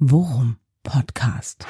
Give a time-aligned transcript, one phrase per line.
[0.00, 1.64] Worum Podcast.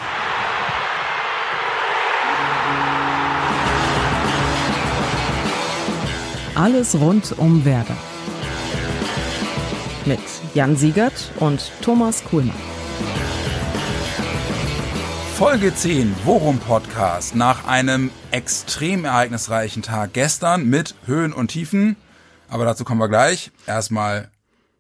[6.55, 7.97] Alles rund um Werder.
[10.07, 10.21] Mit
[10.55, 12.57] Jan Siegert und Thomas Kuhlmann.
[15.35, 21.97] Folge 10, Worum Podcast, nach einem extrem ereignisreichen Tag gestern mit Höhen und Tiefen.
[22.49, 23.53] Aber dazu kommen wir gleich.
[23.67, 24.31] Erstmal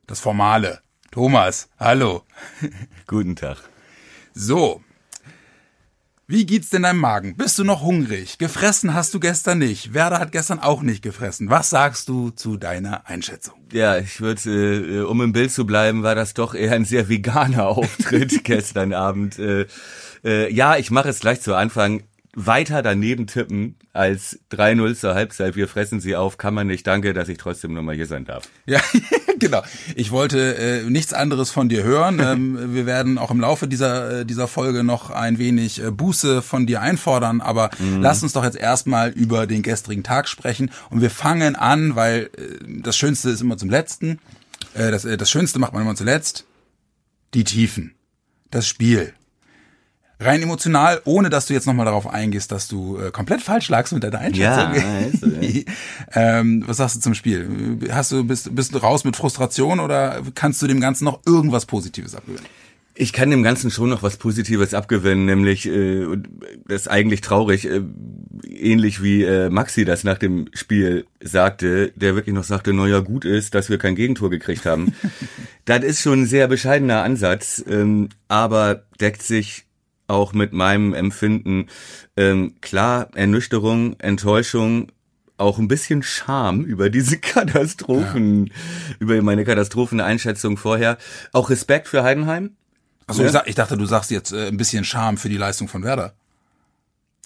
[0.06, 0.83] das Formale.
[1.14, 2.24] Thomas, hallo.
[3.06, 3.58] Guten Tag.
[4.32, 4.82] So.
[6.26, 7.36] Wie geht's denn deinem Magen?
[7.36, 8.36] Bist du noch hungrig?
[8.38, 9.94] Gefressen hast du gestern nicht.
[9.94, 11.50] Werder hat gestern auch nicht gefressen.
[11.50, 13.54] Was sagst du zu deiner Einschätzung?
[13.72, 17.08] Ja, ich würde, äh, um im Bild zu bleiben, war das doch eher ein sehr
[17.08, 19.38] veganer Auftritt gestern Abend.
[19.38, 19.66] Äh,
[20.24, 22.02] äh, ja, ich mache es gleich zu Anfang.
[22.34, 25.56] Weiter daneben tippen als 3-0 zur Halbzeit.
[25.56, 26.86] Wir fressen sie auf, kann man nicht.
[26.86, 28.48] Danke, dass ich trotzdem nochmal hier sein darf.
[28.66, 28.80] Ja,
[29.38, 29.62] genau.
[29.94, 32.20] Ich wollte äh, nichts anderes von dir hören.
[32.20, 36.42] Ähm, wir werden auch im Laufe dieser, äh, dieser Folge noch ein wenig äh, Buße
[36.42, 38.02] von dir einfordern, aber mhm.
[38.02, 40.70] lass uns doch jetzt erstmal über den gestrigen Tag sprechen.
[40.90, 44.18] Und wir fangen an, weil äh, das Schönste ist immer zum Letzten.
[44.74, 46.46] Äh, das, äh, das Schönste macht man immer zuletzt.
[47.32, 47.94] Die Tiefen.
[48.50, 49.14] Das Spiel
[50.20, 53.92] rein emotional, ohne dass du jetzt nochmal darauf eingehst, dass du äh, komplett falsch lagst
[53.92, 54.74] mit deiner Einschätzung.
[54.74, 55.62] Ja, also, ja.
[56.14, 57.78] ähm, was sagst du zum Spiel?
[57.90, 61.66] Hast du bist bist du raus mit Frustration oder kannst du dem Ganzen noch irgendwas
[61.66, 62.46] Positives abgewinnen?
[62.96, 66.06] Ich kann dem Ganzen schon noch was Positives abgewinnen, nämlich äh,
[66.66, 67.80] das ist eigentlich traurig, äh,
[68.48, 73.24] ähnlich wie äh, Maxi das nach dem Spiel sagte, der wirklich noch sagte, naja, gut
[73.24, 74.94] ist, dass wir kein Gegentor gekriegt haben.
[75.64, 79.63] das ist schon ein sehr bescheidener Ansatz, ähm, aber deckt sich
[80.06, 81.66] auch mit meinem Empfinden.
[82.16, 84.92] Ähm, klar, Ernüchterung, Enttäuschung,
[85.36, 88.52] auch ein bisschen Scham über diese Katastrophen, ja.
[88.98, 90.98] über meine Katastropheneinschätzung vorher.
[91.32, 92.56] Auch Respekt für Heidenheim.
[93.06, 93.42] Also ja.
[93.46, 96.14] ich, dachte, du sagst jetzt äh, ein bisschen Scham für die Leistung von Werder.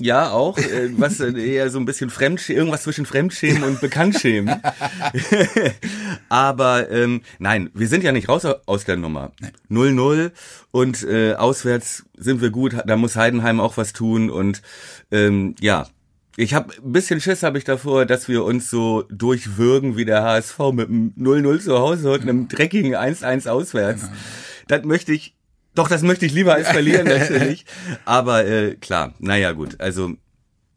[0.00, 4.62] Ja, auch, äh, was äh, eher so ein bisschen Fremdschämen, irgendwas zwischen Fremdschämen und Bekanntschämen.
[6.28, 9.32] Aber ähm, nein, wir sind ja nicht raus aus der Nummer.
[9.70, 10.30] 0-0
[10.70, 14.62] und äh, auswärts sind wir gut, da muss Heidenheim auch was tun und
[15.10, 15.88] ähm, ja,
[16.36, 20.22] ich habe ein bisschen Schiss habe ich davor, dass wir uns so durchwürgen wie der
[20.22, 24.02] HSV mit einem 0-0 zu Hause und einem dreckigen 1-1 auswärts.
[24.02, 24.12] Genau.
[24.68, 25.34] Das möchte ich
[25.78, 27.64] doch, das möchte ich lieber als verlieren natürlich.
[28.04, 29.80] Aber äh, klar, naja gut.
[29.80, 30.14] Also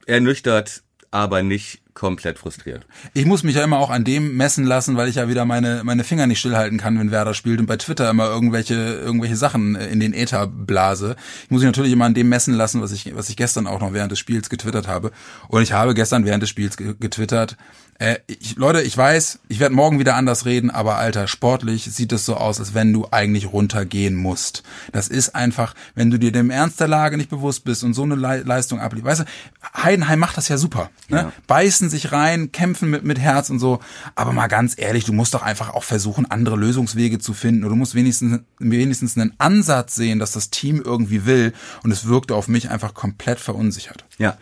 [0.05, 2.85] ernüchtert, aber nicht komplett frustriert.
[3.13, 5.81] Ich muss mich ja immer auch an dem messen lassen, weil ich ja wieder meine
[5.83, 9.75] meine Finger nicht stillhalten kann, wenn Werder spielt und bei Twitter immer irgendwelche irgendwelche Sachen
[9.75, 11.15] in den Äther blase.
[11.43, 13.81] Ich muss mich natürlich immer an dem messen lassen, was ich was ich gestern auch
[13.81, 15.11] noch während des Spiels getwittert habe.
[15.49, 17.57] Und ich habe gestern während des Spiels getwittert,
[18.01, 22.11] äh, ich, Leute, ich weiß, ich werde morgen wieder anders reden, aber Alter, sportlich sieht
[22.11, 24.63] es so aus, als wenn du eigentlich runtergehen musst.
[24.91, 28.01] Das ist einfach, wenn du dir dem Ernst der Lage nicht bewusst bist und so
[28.01, 29.19] eine Le Leistung ablieferst.
[29.19, 30.89] Weißt du, Heidenheim macht das ja super.
[31.09, 31.17] Ne?
[31.17, 31.31] Ja.
[31.45, 33.79] Beißen sich rein, kämpfen mit, mit Herz und so.
[34.15, 37.63] Aber mal ganz ehrlich, du musst doch einfach auch versuchen, andere Lösungswege zu finden.
[37.63, 41.53] Oder du musst wenigstens, wenigstens einen Ansatz sehen, dass das Team irgendwie will.
[41.83, 44.05] Und es wirkte auf mich einfach komplett verunsichert.
[44.17, 44.39] Ja,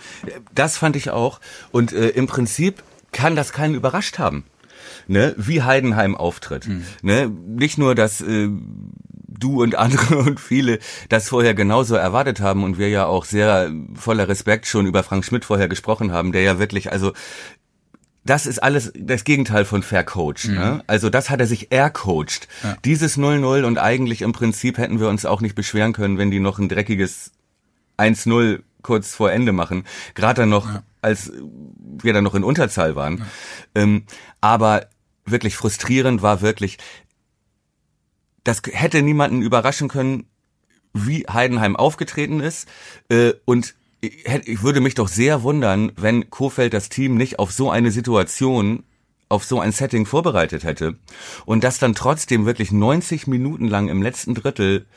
[0.56, 1.42] das fand ich auch.
[1.72, 4.46] Und äh, im Prinzip kann das keinen überrascht haben.
[5.08, 6.68] Ne, wie Heidenheim auftritt.
[6.68, 6.86] Mhm.
[7.02, 8.50] Ne, nicht nur, dass äh,
[9.40, 13.72] du und andere und viele das vorher genauso erwartet haben und wir ja auch sehr
[13.96, 17.14] voller Respekt schon über Frank Schmidt vorher gesprochen haben, der ja wirklich, also
[18.25, 20.48] das ist alles das Gegenteil von vercoacht.
[20.48, 20.56] Mhm.
[20.56, 20.84] Ne?
[20.88, 22.48] Also das hat er sich ercoacht.
[22.64, 22.78] Ja.
[22.86, 26.40] Dieses 0-0 und eigentlich im Prinzip hätten wir uns auch nicht beschweren können, wenn die
[26.40, 27.31] noch ein dreckiges
[27.98, 29.86] 1-0 kurz vor Ende machen.
[30.16, 30.84] Gerade dann noch, ja.
[31.02, 31.32] als
[32.02, 33.20] wir dann noch in Unterzahl waren.
[33.20, 33.26] Ja.
[33.76, 34.04] Ähm,
[34.42, 34.88] aber
[35.26, 36.78] wirklich frustrierend war wirklich,
[38.44, 40.26] das hätte niemanden überraschen können,
[40.94, 42.68] wie Heidenheim aufgetreten ist.
[43.10, 47.70] Äh, und ich würde mich doch sehr wundern, wenn Kofeld das Team nicht auf so
[47.70, 48.84] eine Situation
[49.28, 50.98] auf so ein Setting vorbereitet hätte
[51.46, 54.88] und dass dann trotzdem wirklich 90 Minuten lang im letzten Drittel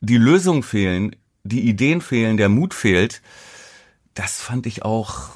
[0.00, 1.16] die Lösung fehlen,
[1.46, 3.22] die Ideen fehlen, der Mut fehlt,
[4.14, 5.30] das fand ich auch,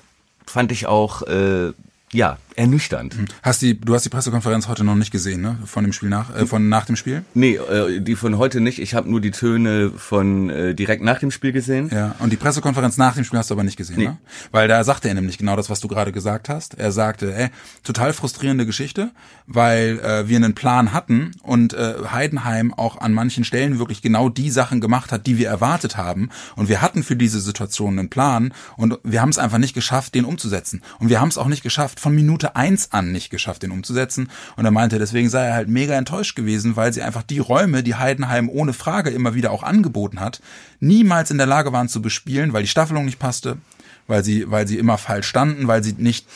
[0.47, 1.73] fand ich auch, äh,
[2.13, 3.15] ja, ernüchternd.
[3.15, 3.25] Hm.
[3.43, 5.59] Hast die, du hast die Pressekonferenz heute noch nicht gesehen, ne?
[5.65, 7.25] Von dem Spiel nach, äh, von nach dem Spiel?
[7.33, 8.79] Nee, äh, die von heute nicht.
[8.79, 11.91] Ich habe nur die Töne von äh, direkt nach dem Spiel gesehen.
[11.93, 14.05] Ja, und die Pressekonferenz nach dem Spiel hast du aber nicht gesehen, nee.
[14.09, 14.19] ne?
[14.53, 16.75] Weil da sagte er nämlich genau das, was du gerade gesagt hast.
[16.75, 17.49] Er sagte, ey,
[17.83, 19.11] total frustrierende Geschichte,
[19.47, 24.29] weil äh, wir einen Plan hatten und äh, Heidenheim auch an manchen Stellen wirklich genau
[24.29, 26.29] die Sachen gemacht hat, die wir erwartet haben.
[26.57, 30.15] Und wir hatten für diese Situation einen Plan und wir haben es einfach nicht geschafft,
[30.15, 30.83] den umzusetzen.
[30.99, 34.31] Und wir haben es auch nicht geschafft, von Minute eins an nicht geschafft, den umzusetzen.
[34.57, 37.83] Und er meinte, deswegen sei er halt mega enttäuscht gewesen, weil sie einfach die Räume,
[37.83, 40.41] die Heidenheim ohne Frage immer wieder auch angeboten hat,
[40.81, 43.59] niemals in der Lage waren zu bespielen, weil die Staffelung nicht passte,
[44.07, 46.27] weil sie, weil sie immer falsch standen, weil sie nicht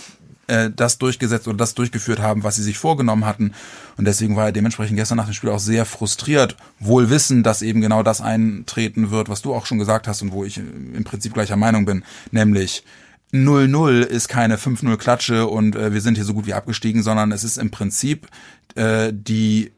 [0.46, 3.52] äh, das durchgesetzt oder das durchgeführt haben, was sie sich vorgenommen hatten.
[3.96, 7.62] Und deswegen war er dementsprechend gestern nach dem Spiel auch sehr frustriert, wohl wissen, dass
[7.62, 11.05] eben genau das eintreten wird, was du auch schon gesagt hast und wo ich im
[11.05, 12.84] Prinzip gleicher Meinung bin, nämlich
[13.32, 17.32] 0-0 ist keine 5-0 Klatsche und äh, wir sind hier so gut wie abgestiegen, sondern
[17.32, 18.29] es ist im Prinzip
[18.76, 19.73] äh, die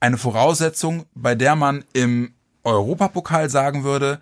[0.00, 2.34] eine Voraussetzung, bei der man im
[2.64, 4.20] Europapokal sagen würde,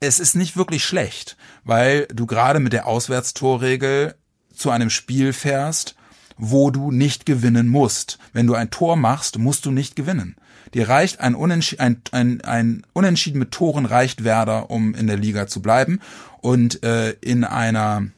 [0.00, 4.14] es ist nicht wirklich schlecht, weil du gerade mit der Auswärtstorregel
[4.54, 5.96] zu einem Spiel fährst,
[6.36, 8.18] wo du nicht gewinnen musst.
[8.32, 10.36] Wenn du ein Tor machst, musst du nicht gewinnen.
[10.74, 15.16] Dir reicht ein, Unentschieden, ein, ein, ein Unentschieden mit Toren reicht Werder, um in der
[15.16, 16.00] Liga zu bleiben.
[16.40, 18.08] Und äh, in einer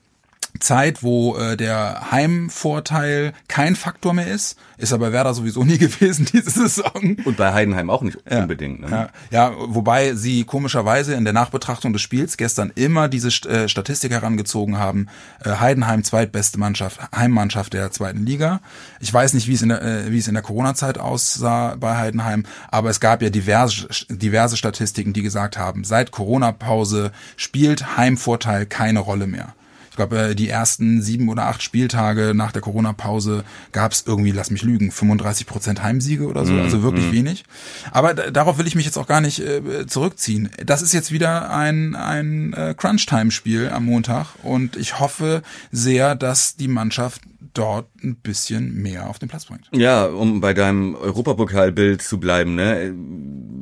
[0.60, 6.26] Zeit, wo äh, der Heimvorteil kein Faktor mehr ist, ist aber Werder sowieso nie gewesen
[6.32, 7.16] diese Saison.
[7.24, 8.80] Und bei Heidenheim auch nicht ja, unbedingt.
[8.80, 8.90] Ne?
[8.90, 14.12] Ja, ja, wobei sie komischerweise in der Nachbetrachtung des Spiels gestern immer diese äh, Statistik
[14.12, 15.08] herangezogen haben.
[15.44, 18.60] Äh, Heidenheim zweitbeste Mannschaft, Heimmannschaft der zweiten Liga.
[19.00, 21.96] Ich weiß nicht, wie es in der, äh, wie es in der Corona-Zeit aussah bei
[21.96, 28.66] Heidenheim, aber es gab ja diverse, diverse Statistiken, die gesagt haben, seit Corona-Pause spielt Heimvorteil
[28.66, 29.54] keine Rolle mehr.
[29.96, 34.31] Ich glaube, äh, die ersten sieben oder acht Spieltage nach der Corona-Pause gab es irgendwie,
[34.31, 37.12] lass mich lügen, 35 Prozent Heimsiege oder so, mm, also wirklich mm.
[37.12, 37.44] wenig.
[37.93, 40.50] Aber darauf will ich mich jetzt auch gar nicht äh, zurückziehen.
[40.66, 46.56] Das ist jetzt wieder ein, ein äh, Crunch-Time-Spiel am Montag und ich hoffe sehr, dass
[46.56, 47.22] die Mannschaft
[47.58, 49.68] dort ein bisschen mehr auf den Platz bringt.
[49.72, 52.94] Ja, um bei deinem Europapokalbild zu bleiben, ne?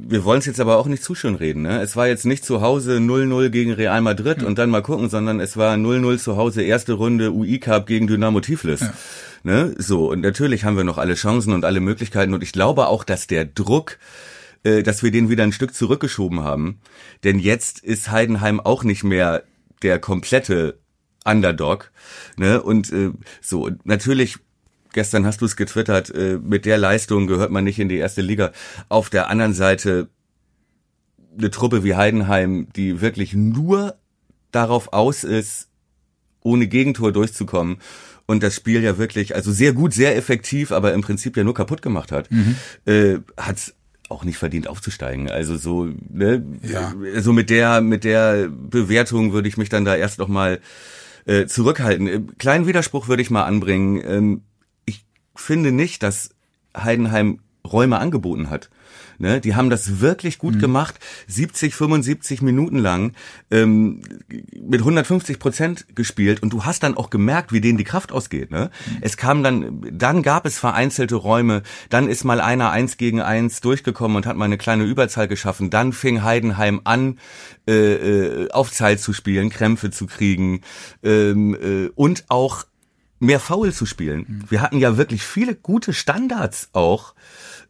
[0.06, 1.81] Wir wollen es jetzt aber auch nicht zu schön reden, ne?
[1.81, 4.46] Es war jetzt nicht zu Hause 0-0 gegen Real Madrid ja.
[4.49, 8.06] und dann mal gucken, sondern es war 0-0 zu Hause erste Runde UI Cup gegen
[8.06, 8.81] Dynamo Tiflis.
[8.81, 8.93] Ja.
[9.43, 9.75] Ne?
[9.79, 13.05] So, und natürlich haben wir noch alle Chancen und alle Möglichkeiten und ich glaube auch,
[13.05, 13.99] dass der Druck
[14.64, 16.81] äh, dass wir den wieder ein Stück zurückgeschoben haben.
[17.23, 19.44] Denn jetzt ist Heidenheim auch nicht mehr
[19.82, 20.79] der komplette
[21.25, 21.91] Underdog.
[22.37, 22.62] Ne?
[22.62, 23.11] Und äh,
[23.41, 24.38] so, natürlich
[24.93, 28.23] gestern hast du es getwittert, äh, mit der Leistung gehört man nicht in die erste
[28.23, 28.53] Liga.
[28.88, 30.09] Auf der anderen Seite
[31.37, 33.97] eine Truppe wie Heidenheim, die wirklich nur
[34.53, 35.69] darauf aus ist,
[36.43, 37.79] ohne Gegentor durchzukommen
[38.27, 41.55] und das Spiel ja wirklich, also sehr gut, sehr effektiv, aber im Prinzip ja nur
[41.55, 42.56] kaputt gemacht hat, mhm.
[42.87, 43.75] äh, hat
[44.09, 45.31] auch nicht verdient aufzusteigen.
[45.31, 46.94] Also so, ne, ja.
[47.19, 50.61] so mit der mit der Bewertung würde ich mich dann da erst noch mal
[51.26, 52.06] äh, zurückhalten.
[52.06, 54.03] Äh, kleinen Widerspruch würde ich mal anbringen.
[54.05, 54.43] Ähm,
[54.85, 56.31] ich finde nicht, dass
[56.76, 58.71] Heidenheim Räume angeboten hat.
[59.19, 60.61] Ne, die haben das wirklich gut mhm.
[60.61, 63.13] gemacht, 70, 75 Minuten lang
[63.51, 64.03] ähm,
[64.61, 68.51] mit 150 Prozent gespielt und du hast dann auch gemerkt, wie denen die Kraft ausgeht.
[68.51, 68.71] Ne?
[68.87, 68.99] Mhm.
[69.01, 73.61] Es kam dann, dann gab es vereinzelte Räume, dann ist mal einer eins gegen eins
[73.61, 75.71] durchgekommen und hat mal eine kleine Überzahl geschaffen.
[75.71, 77.19] Dann fing Heidenheim an,
[77.67, 80.61] äh, äh, auf Zeit zu spielen, Krämpfe zu kriegen
[81.03, 82.65] ähm, äh, und auch
[83.25, 84.26] mehr Foul zu spielen.
[84.26, 84.43] Mhm.
[84.50, 87.15] Wir hatten ja wirklich viele gute Standards auch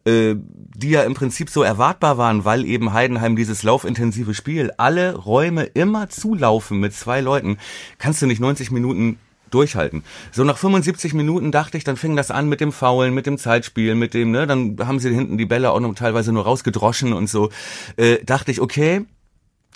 [0.05, 5.15] äh, die ja im Prinzip so erwartbar waren, weil eben Heidenheim dieses laufintensive Spiel, alle
[5.15, 7.57] Räume immer zulaufen mit zwei Leuten,
[7.97, 9.17] kannst du nicht 90 Minuten
[9.49, 10.03] durchhalten.
[10.31, 13.37] So nach 75 Minuten dachte ich, dann fing das an mit dem Faulen, mit dem
[13.37, 17.13] Zeitspiel, mit dem, ne, dann haben sie hinten die Bälle auch noch teilweise nur rausgedroschen
[17.13, 17.49] und so.
[17.95, 19.05] Äh, dachte ich, okay,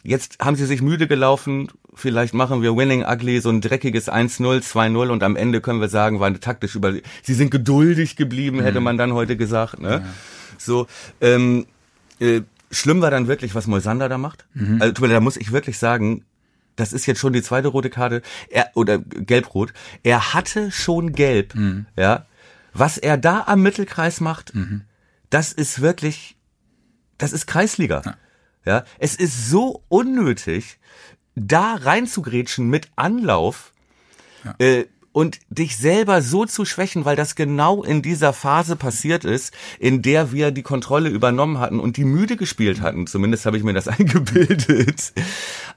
[0.03, 4.61] jetzt haben sie sich müde gelaufen, vielleicht machen wir Winning Ugly, so ein dreckiges 1-0,
[4.61, 8.57] 2-0 und am Ende können wir sagen, war eine taktisch über, sie sind geduldig geblieben,
[8.57, 8.63] mhm.
[8.63, 9.89] hätte man dann heute gesagt, ne?
[9.89, 10.03] Ja.
[10.57, 10.87] So,
[11.21, 11.65] ähm,
[12.19, 12.41] äh,
[12.71, 14.45] schlimm war dann wirklich, was Moisander da macht.
[14.53, 14.81] Mhm.
[14.81, 16.25] Also, da muss ich wirklich sagen,
[16.75, 19.73] das ist jetzt schon die zweite rote Karte, er, oder gelb-rot.
[20.03, 21.85] Er hatte schon gelb, mhm.
[21.97, 22.25] ja.
[22.73, 24.81] Was er da am Mittelkreis macht, mhm.
[25.29, 26.37] das ist wirklich,
[27.18, 28.01] das ist Kreisliga.
[28.06, 28.15] Ja.
[28.69, 28.83] Ja.
[28.99, 30.78] Es ist so unnötig,
[31.35, 33.73] da reinzugrätschen mit Anlauf
[34.45, 34.54] ja.
[34.59, 39.54] äh, und dich selber so zu schwächen, weil das genau in dieser Phase passiert ist,
[39.80, 43.07] in der wir die Kontrolle übernommen hatten und die müde gespielt hatten.
[43.07, 45.14] Zumindest habe ich mir das eingebildet.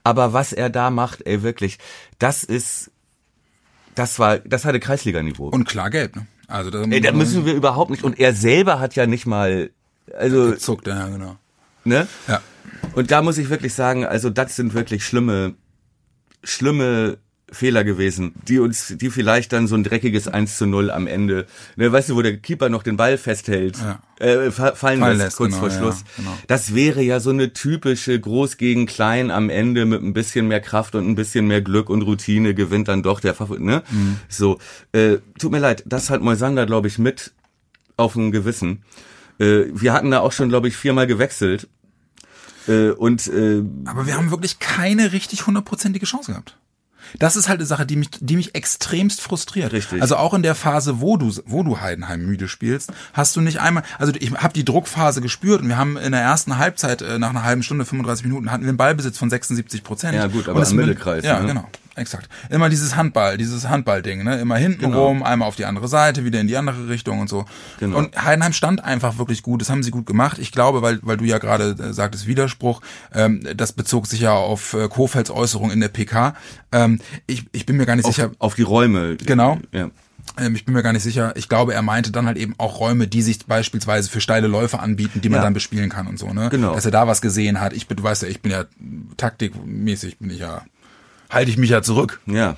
[0.03, 1.79] Aber was er da macht, ey, wirklich,
[2.19, 2.91] das ist,
[3.95, 5.47] das war, das hatte Kreisliganiveau.
[5.47, 6.27] Und klar gelb, ne?
[6.47, 8.03] Also da, ey, da müssen wir überhaupt nicht.
[8.03, 9.71] Und er selber hat ja nicht mal,
[10.15, 11.37] also gezuckt, ja genau.
[11.83, 12.07] Ne?
[12.27, 12.41] Ja.
[12.95, 15.55] Und da muss ich wirklich sagen, also das sind wirklich schlimme,
[16.43, 17.17] schlimme
[17.51, 21.45] Fehler gewesen, die uns, die vielleicht dann so ein dreckiges 1 zu 0 am Ende,
[21.75, 24.01] ne, weißt du, wo der Keeper noch den Ball festhält, Ja.
[24.25, 26.03] äh, fa- fallen, Fallen lässt, kurz genau, vor ja, Schluss.
[26.17, 26.35] genau.
[26.47, 30.61] Das wäre ja so eine typische Groß gegen Klein am Ende mit ein bisschen mehr
[30.61, 33.83] Kraft und ein bisschen mehr Glück und Routine gewinnt dann doch der Favorit, ne?
[33.91, 34.17] Mhm.
[34.29, 34.57] So,
[34.91, 37.33] äh, tut mir leid, das hat Moisander, glaube ich, mit
[37.97, 38.83] auf dem Gewissen.
[39.39, 41.67] Äh, wir hatten da auch schon, glaube ich, viermal gewechselt.
[42.67, 46.57] Äh, und äh, Aber wir haben wirklich keine richtig hundertprozentige Chance gehabt.
[47.19, 49.71] Das ist halt eine Sache, die mich, die mich extremst frustriert.
[49.71, 50.01] Richtig.
[50.01, 53.59] Also auch in der Phase, wo du, wo du Heidenheim müde spielst, hast du nicht
[53.59, 57.19] einmal, also ich habe die Druckphase gespürt und wir haben in der ersten Halbzeit äh,
[57.19, 60.15] nach einer halben Stunde, 35 Minuten, hatten wir einen Ballbesitz von 76 Prozent.
[60.15, 61.47] Ja, gut, aber mit- Mittelkreis, Ja, ne?
[61.47, 61.69] genau.
[61.95, 62.27] Exakt.
[62.49, 64.39] Immer dieses Handball, dieses Handballding, ne?
[64.39, 65.07] Immer hinten Genau.
[65.07, 67.45] rum, einmal auf die andere Seite, wieder in die andere Richtung und so.
[67.79, 67.97] Genau.
[67.97, 69.61] Und Heidenheim stand einfach wirklich gut.
[69.61, 70.39] Das haben sie gut gemacht.
[70.39, 72.81] Ich glaube, weil, weil du ja gerade äh, sagtest Widerspruch,
[73.13, 76.35] ähm, das bezog sich ja auf äh, Kofelds Äußerung in der PK.
[76.71, 78.31] Ähm, ich, ich bin mir gar nicht auf, sicher.
[78.39, 79.15] auf die Räume.
[79.17, 79.59] Genau.
[79.71, 79.91] Ja.
[80.39, 81.33] Ähm, ich bin mir gar nicht sicher.
[81.35, 84.79] Ich glaube, er meinte dann halt eben auch Räume, die sich beispielsweise für steile Läufe
[84.79, 85.43] anbieten, die man Ja.
[85.43, 86.49] dann bespielen kann und so, ne?
[86.49, 86.73] Genau.
[86.73, 87.73] Dass er da was gesehen hat.
[87.73, 88.63] Ich bin, du weißt ja, ich bin ja
[89.17, 90.63] taktikmäßig bin ich ja,
[91.33, 92.21] halte ich mich ja zurück.
[92.25, 92.55] Ja.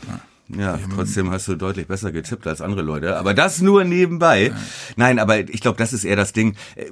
[0.48, 3.18] Ja, trotzdem hast du deutlich besser getippt als andere Leute.
[3.18, 4.54] Aber das nur nebenbei.
[4.96, 6.56] Nein, aber ich glaube, das ist eher das Ding.
[6.76, 6.92] Äh,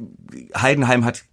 [0.60, 1.24] Heidenheim hat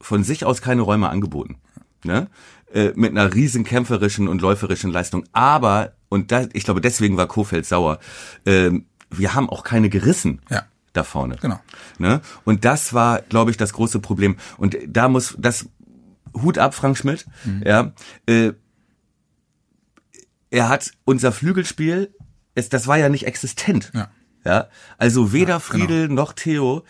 [0.00, 1.56] von sich aus keine Räume angeboten.
[2.04, 2.28] Ne?
[2.72, 5.24] Äh, Mit einer riesen kämpferischen und läuferischen Leistung.
[5.32, 7.98] Aber, und da, ich glaube, deswegen war Kofeld sauer,
[8.44, 10.40] ähm, wir haben auch keine gerissen.
[10.50, 10.64] Ja.
[10.92, 11.36] Da vorne.
[11.40, 11.60] Genau.
[11.98, 12.20] Ne?
[12.44, 14.36] Und das war, glaube ich, das große Problem.
[14.58, 15.66] Und da muss das
[16.34, 17.26] Hut ab, Frank Schmidt.
[17.64, 17.92] Ja,
[18.26, 18.52] äh,
[20.50, 22.14] er hat unser Flügelspiel,
[22.54, 23.90] es, das war ja nicht existent.
[23.94, 24.10] Ja.
[24.42, 25.60] Ja, also weder genau.
[25.60, 26.84] Friedel noch Theo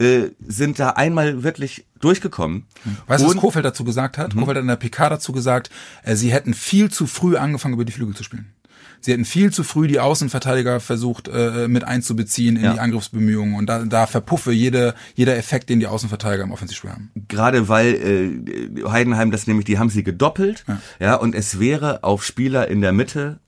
[0.00, 2.66] äh, sind da einmal wirklich durchgekommen.
[3.06, 4.34] Weißt du, was Kofeld dazu gesagt hat?
[4.34, 5.70] Kofeld hat in der PK dazu gesagt,
[6.02, 8.52] äh, sie hätten viel zu früh angefangen, über die Flügel zu spielen.
[9.00, 12.72] Sie hätten viel zu früh die Außenverteidiger versucht äh, mit einzubeziehen in Ja.
[12.72, 17.10] die Angriffsbemühungen und da, da verpuffe jede, jeder Effekt, den die Außenverteidiger im Offensivspiel haben.
[17.28, 20.64] Gerade weil äh, Heidenheim das nämlich, die haben sie gedoppelt,
[20.98, 21.14] ja.
[21.14, 23.38] und es wäre auf Spieler in der Mitte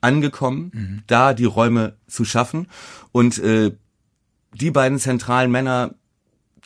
[0.00, 2.68] angekommen, da die Räume zu schaffen.
[3.10, 3.72] Und äh,
[4.52, 5.94] die beiden zentralen Männer,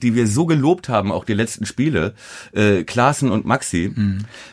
[0.02, 2.14] die wir so gelobt haben, auch die letzten Spiele,
[2.52, 3.92] äh, Klaassen und Maxi,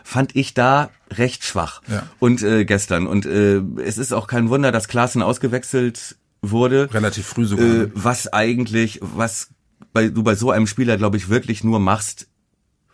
[0.03, 1.81] fand ich da recht schwach.
[1.87, 2.03] Ja.
[2.19, 3.05] Und äh, gestern.
[3.07, 6.89] Und äh, es ist auch kein Wunder, dass Klaassen ausgewechselt wurde.
[6.93, 7.65] Relativ früh sogar.
[7.65, 9.49] Äh, was eigentlich, was
[9.93, 12.27] bei, du bei so einem Spieler, glaube ich, wirklich nur machst,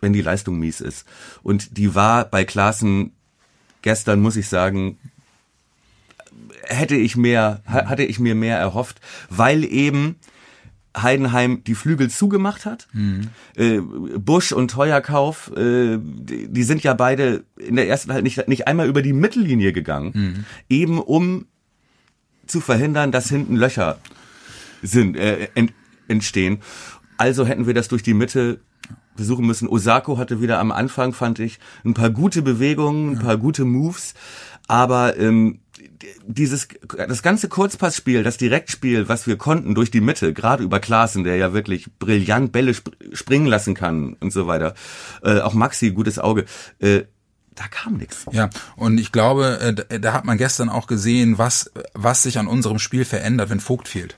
[0.00, 1.06] wenn die Leistung mies ist.
[1.42, 3.12] Und die war bei Klaassen
[3.82, 4.98] gestern, muss ich sagen,
[6.64, 10.16] hätte ich mehr, ha- hatte ich mir mehr erhofft, weil eben
[10.96, 12.88] Heidenheim die Flügel zugemacht hat.
[13.56, 18.46] Äh, Busch und Teuerkauf, äh, die, die sind ja beide in der ersten halt nicht,
[18.48, 21.46] nicht einmal über die Mittellinie gegangen, eben um
[22.46, 23.98] zu verhindern, dass hinten Löcher
[24.82, 25.72] sind, äh, ent,
[26.08, 26.58] entstehen.
[27.16, 28.60] Also hätten wir das durch die Mitte
[29.16, 29.68] besuchen müssen.
[29.68, 34.14] Osako hatte wieder am Anfang, fand ich, ein paar gute Bewegungen, ein paar gute Moves,
[34.68, 35.60] aber ähm,
[36.26, 36.68] dieses
[37.08, 41.36] das ganze Kurzpassspiel, das Direktspiel, was wir konnten durch die Mitte, gerade über Klaassen, der
[41.36, 44.74] ja wirklich brillant Bälle sp springen lassen kann und so weiter.
[45.22, 46.44] Äh, auch Maxi, gutes Auge.
[46.78, 47.02] Äh,
[47.54, 48.24] da kam nichts.
[48.32, 52.46] Ja, und ich glaube, äh, da- hat man gestern auch gesehen, was, was sich an
[52.46, 54.16] unserem Spiel verändert, wenn Vogt fehlt.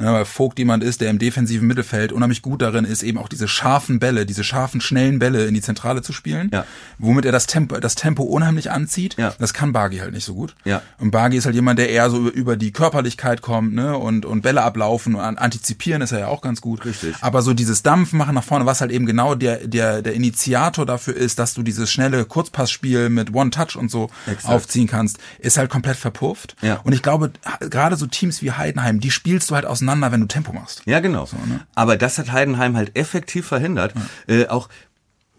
[0.00, 3.28] Ja, weil Vogt jemand ist, der im defensiven Mittelfeld unheimlich gut darin ist, eben auch
[3.28, 6.64] diese scharfen Bälle, diese scharfen, schnellen Bälle in die Zentrale zu spielen, Ja.
[6.98, 9.16] womit er das Tempo, das Tempo unheimlich anzieht.
[9.18, 9.34] Ja.
[9.38, 10.54] Das kann Bargi halt nicht so gut.
[10.64, 10.80] Ja.
[10.98, 14.40] Und Bargi ist halt jemand, der eher so über die Körperlichkeit kommt, ne, und, und
[14.40, 16.84] Bälle ablaufen und an- antizipieren ist er ja auch ganz gut.
[16.86, 17.14] Richtig.
[17.20, 20.86] Aber so dieses Dampfen machen nach vorne, was halt eben genau der, der, der Initiator
[20.86, 24.46] dafür ist, dass du dieses schnelle Kurzpassspiel mit One-Touch und so Exakt.
[24.54, 26.56] aufziehen kannst, ist halt komplett verpufft.
[26.62, 26.80] Ja.
[26.84, 27.32] Und ich glaube,
[27.68, 30.82] gerade so Teams wie Heidenheim, die spielst du halt auseinander, wenn du Tempo machst.
[30.86, 31.28] Ja, genau.
[31.46, 31.66] ne?
[31.74, 33.94] Aber das hat Heidenheim halt effektiv verhindert.
[34.26, 34.68] Äh, auch,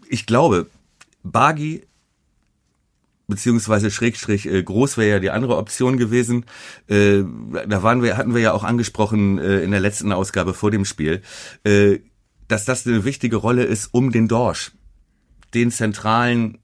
[0.08, 0.66] ich glaube,
[1.22, 1.86] Bagi
[3.28, 6.44] beziehungsweise Schrägstrich äh, Groß wäre ja die andere Option gewesen.
[6.88, 7.22] Äh,
[7.66, 10.84] da waren wir, hatten wir ja auch angesprochen äh, in der letzten Ausgabe vor dem
[10.84, 11.22] Spiel,
[11.64, 11.98] äh,
[12.48, 14.72] dass das eine wichtige Rolle ist, um den Dorsch,
[15.54, 16.58] den zentralen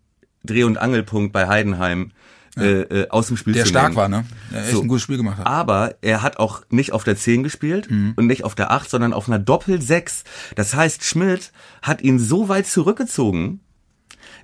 [0.45, 2.13] Dreh- und Angelpunkt bei Heidenheim
[2.59, 3.97] äh, äh, aus dem Spiel Der zu stark nehmen.
[3.97, 4.25] war, ne?
[4.53, 4.83] Der echt So.
[4.83, 5.47] ein gutes Spiel gemacht hat.
[5.47, 9.13] Aber er hat auch nicht auf der 10 gespielt und nicht auf der 8, sondern
[9.13, 10.25] auf einer Doppel-6.
[10.57, 13.61] Das heißt, Schmidt hat ihn so weit zurückgezogen,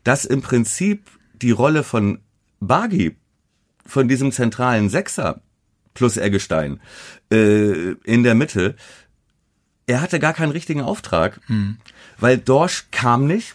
[0.05, 2.19] dass im Prinzip die Rolle von
[2.61, 3.17] Bagi,
[3.87, 5.41] von diesem zentralen Sechser
[5.93, 6.81] plus Eggestein
[7.31, 8.77] äh, in der Mitte,
[9.87, 11.41] er hatte gar keinen richtigen Auftrag,
[12.19, 13.55] weil Dorsch kam nicht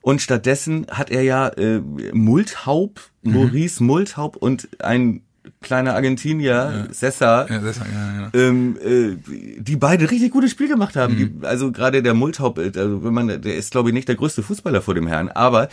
[0.00, 1.80] Und stattdessen hat er ja äh,
[2.12, 5.22] Multhaub, Maurice Multhaub und ein
[5.60, 8.30] kleiner Argentinier, Sessa, Ja, das, ja, ja.
[8.32, 9.16] ähm, äh,
[9.58, 11.16] die beide richtig gutes Spiel gemacht haben.
[11.16, 14.14] Die, also gerade der Multhaupt, äh, also wenn man, der ist glaube ich nicht der
[14.16, 15.68] größte Fußballer vor dem Herrn, aber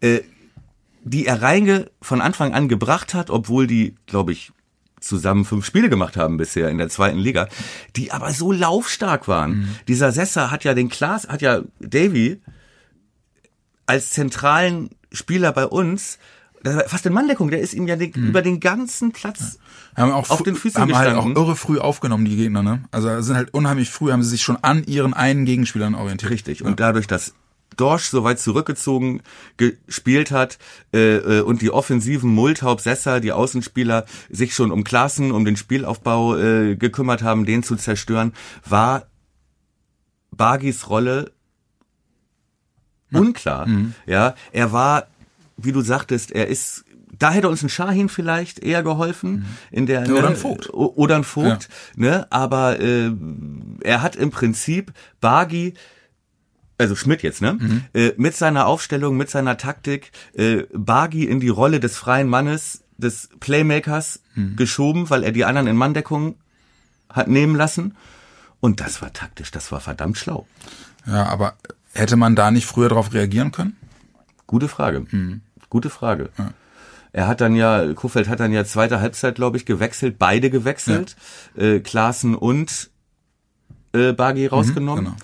[0.00, 0.20] äh,
[1.02, 4.52] die er Reinge von Anfang an gebracht hat, obwohl die, glaube ich,
[5.00, 7.48] zusammen fünf Spiele gemacht haben bisher in der zweiten Liga,
[7.94, 9.68] die aber so laufstark waren.
[9.86, 12.40] Dieser Sessa hat ja den Klaas, hat ja Davy
[13.86, 16.18] als zentralen Spieler bei uns,
[16.86, 19.58] fast in Manndeckung, der ist ihm ja den, über den ganzen Platz
[19.96, 21.42] haben auch auf den Füßen haben halt auch gestanden.
[21.42, 22.84] irre früh aufgenommen, die Gegner, ne?
[22.90, 26.30] Also sind halt unheimlich früh, haben sie sich schon an ihren einen Gegenspielern orientiert.
[26.30, 26.62] Richtig.
[26.62, 27.34] Und dadurch, dass
[27.76, 29.22] Dorsch so weit zurückgezogen
[29.56, 30.58] gespielt hat
[30.92, 35.56] äh, äh, und die offensiven Multhaupt, Sessa, die Außenspieler sich schon um Klassen, um den
[35.56, 38.32] Spielaufbau äh, gekümmert haben, den zu zerstören,
[38.64, 39.06] war
[40.30, 41.32] Bagis Rolle
[43.12, 43.68] unklar.
[44.06, 45.06] Ja, er war,
[45.56, 46.84] wie du sagtest, er ist
[47.18, 50.68] da hätte uns ein Schahin vielleicht eher geholfen in der Oder ne, ein Vogt.
[50.74, 52.26] oder ein Vogt, ne?
[52.30, 53.10] Aber äh,
[53.80, 55.74] er hat im Prinzip Bagi
[56.78, 57.58] also Schmidt jetzt, ne?
[57.94, 62.82] Äh, mit seiner Aufstellung, mit seiner Taktik, äh, Bagi in die Rolle des freien Mannes,
[62.98, 64.20] des Playmakers
[64.56, 66.36] geschoben, weil er die anderen in Manndeckung
[67.10, 67.96] hat nehmen lassen.
[68.60, 70.46] Und das war taktisch, das war verdammt schlau.
[71.06, 71.54] Ja, aber
[71.92, 73.76] hätte man da nicht früher darauf reagieren können?
[74.46, 75.06] Gute Frage.
[75.70, 76.30] Gute Frage.
[77.12, 81.16] Er hat dann ja, Kofeld hat dann ja zweite Halbzeit, glaube ich, gewechselt, beide gewechselt,
[81.56, 82.90] äh, Klaassen und
[83.92, 85.04] äh, Bagi rausgenommen.
[85.04, 85.16] genau.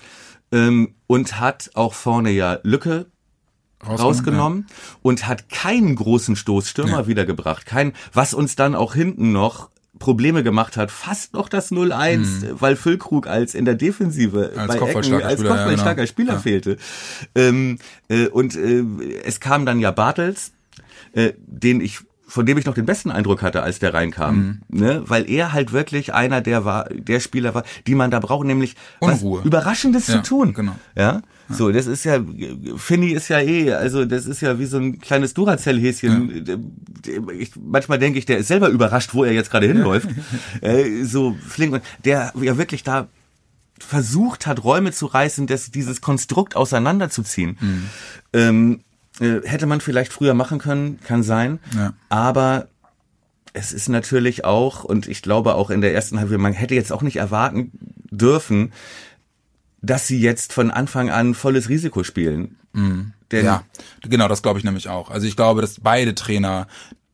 [0.51, 3.05] ähm, und hat auch vorne ja Lücke
[3.87, 4.67] rausgenommen
[5.01, 7.07] und hat keinen großen Stoßstürmer Ja.
[7.07, 7.65] wiedergebracht.
[7.65, 9.69] Kein, was uns dann auch hinten noch
[10.03, 14.59] Probleme gemacht hat, fast noch das 0-1, weil Füllkrug als in der Defensive Mhm.
[14.59, 16.07] Als kopfballstarker Ecken, als Spieler, ja, kopfballstarker genau.
[16.07, 16.39] Spieler Ja.
[16.39, 16.77] fehlte.
[17.35, 17.77] Ähm,
[18.09, 18.83] äh, und äh,
[19.23, 20.51] es kam dann ja Bartels,
[21.13, 24.79] äh, den ich von dem ich noch den besten Eindruck hatte, als der reinkam, Mhm.
[24.79, 28.47] ne, weil er halt wirklich einer der war, der Spieler war, die man da braucht,
[28.47, 29.41] nämlich was Unruhe.
[29.43, 30.53] Überraschendes Ja, zu tun.
[30.53, 30.75] genau.
[30.97, 31.21] Ja,
[31.53, 32.19] so, das ist ja,
[32.77, 36.67] Finny ist ja eh, also das ist ja wie so ein kleines Duracell-Häschen.
[37.37, 40.09] Ich, manchmal denke ich, der ist selber überrascht, wo er jetzt gerade hinläuft.
[40.61, 43.07] äh, so flink und der ja wirklich da
[43.79, 47.57] versucht hat, Räume zu reißen, das, dieses Konstrukt auseinanderzuziehen.
[47.59, 47.89] Mhm.
[48.33, 48.79] Ähm,
[49.19, 51.59] äh, hätte man vielleicht früher machen können, kann sein.
[51.75, 51.93] Ja.
[52.09, 52.67] Aber
[53.53, 56.91] es ist natürlich auch, und ich glaube auch in der ersten Halbzeit, man hätte jetzt
[56.91, 57.71] auch nicht erwarten
[58.09, 58.73] dürfen,
[59.83, 62.55] dass sie jetzt von Anfang an volles Risiko spielen.
[62.73, 63.63] Denn Ja,
[64.01, 65.11] genau, das glaube ich nämlich auch.
[65.11, 66.67] Also ich glaube, dass beide Trainer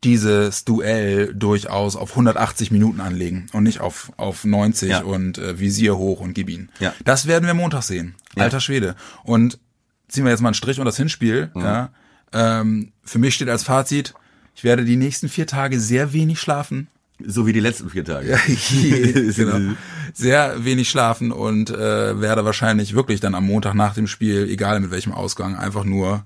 [0.05, 5.01] dieses Duell durchaus auf 180 Minuten anlegen und nicht auf, auf 90 Ja.
[5.01, 6.69] und äh, Visier hoch und gib ihn.
[6.79, 6.93] Ja.
[7.03, 8.15] Das werden wir Montag sehen.
[8.38, 8.43] Ja.
[8.43, 8.95] Alter Schwede.
[9.23, 9.60] Und
[10.08, 11.51] ziehen wir jetzt mal einen Strich unter das Hinspiel.
[11.55, 11.89] Ja.
[12.32, 14.13] Ähm, für mich steht als Fazit,
[14.55, 16.88] ich werde die nächsten vier Tage sehr wenig schlafen.
[17.25, 18.39] So wie die letzten vier Tage.
[19.36, 19.75] genau.
[20.13, 24.79] Sehr wenig schlafen und äh, werde wahrscheinlich wirklich dann am Montag nach dem Spiel, egal
[24.79, 26.23] mit welchem Ausgang, einfach nur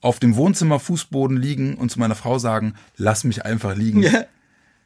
[0.00, 4.02] auf dem Wohnzimmerfußboden liegen und zu meiner Frau sagen, lass mich einfach liegen.
[4.02, 4.24] Ja.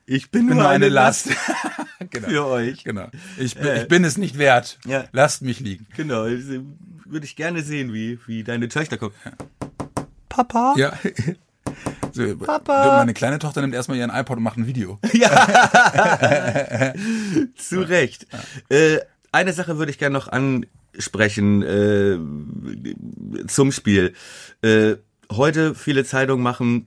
[0.06, 1.30] Ich bin, bin nur eine Last
[2.10, 2.28] genau.
[2.28, 2.84] für euch.
[2.84, 3.08] Genau.
[3.38, 4.78] Ich bin, ich bin es nicht wert.
[4.84, 5.04] Ja.
[5.12, 5.86] Lasst mich liegen.
[5.96, 6.26] Genau.
[6.26, 6.60] äh,
[7.06, 9.16] Würde ich gerne sehen, wie, wie deine Töchter gucken.
[10.28, 10.74] Papa?
[10.76, 10.92] Ja.
[12.14, 12.98] So, Papa.
[12.98, 15.00] Meine kleine Tochter nimmt erstmal ihren iPod und macht ein Video.
[17.56, 18.28] Zu Recht.
[18.68, 19.00] Äh,
[19.32, 22.18] eine Sache würde ich gerne noch ansprechen äh,
[23.48, 24.14] zum Spiel.
[24.62, 24.94] Äh,
[25.32, 26.86] heute viele Zeitungen machen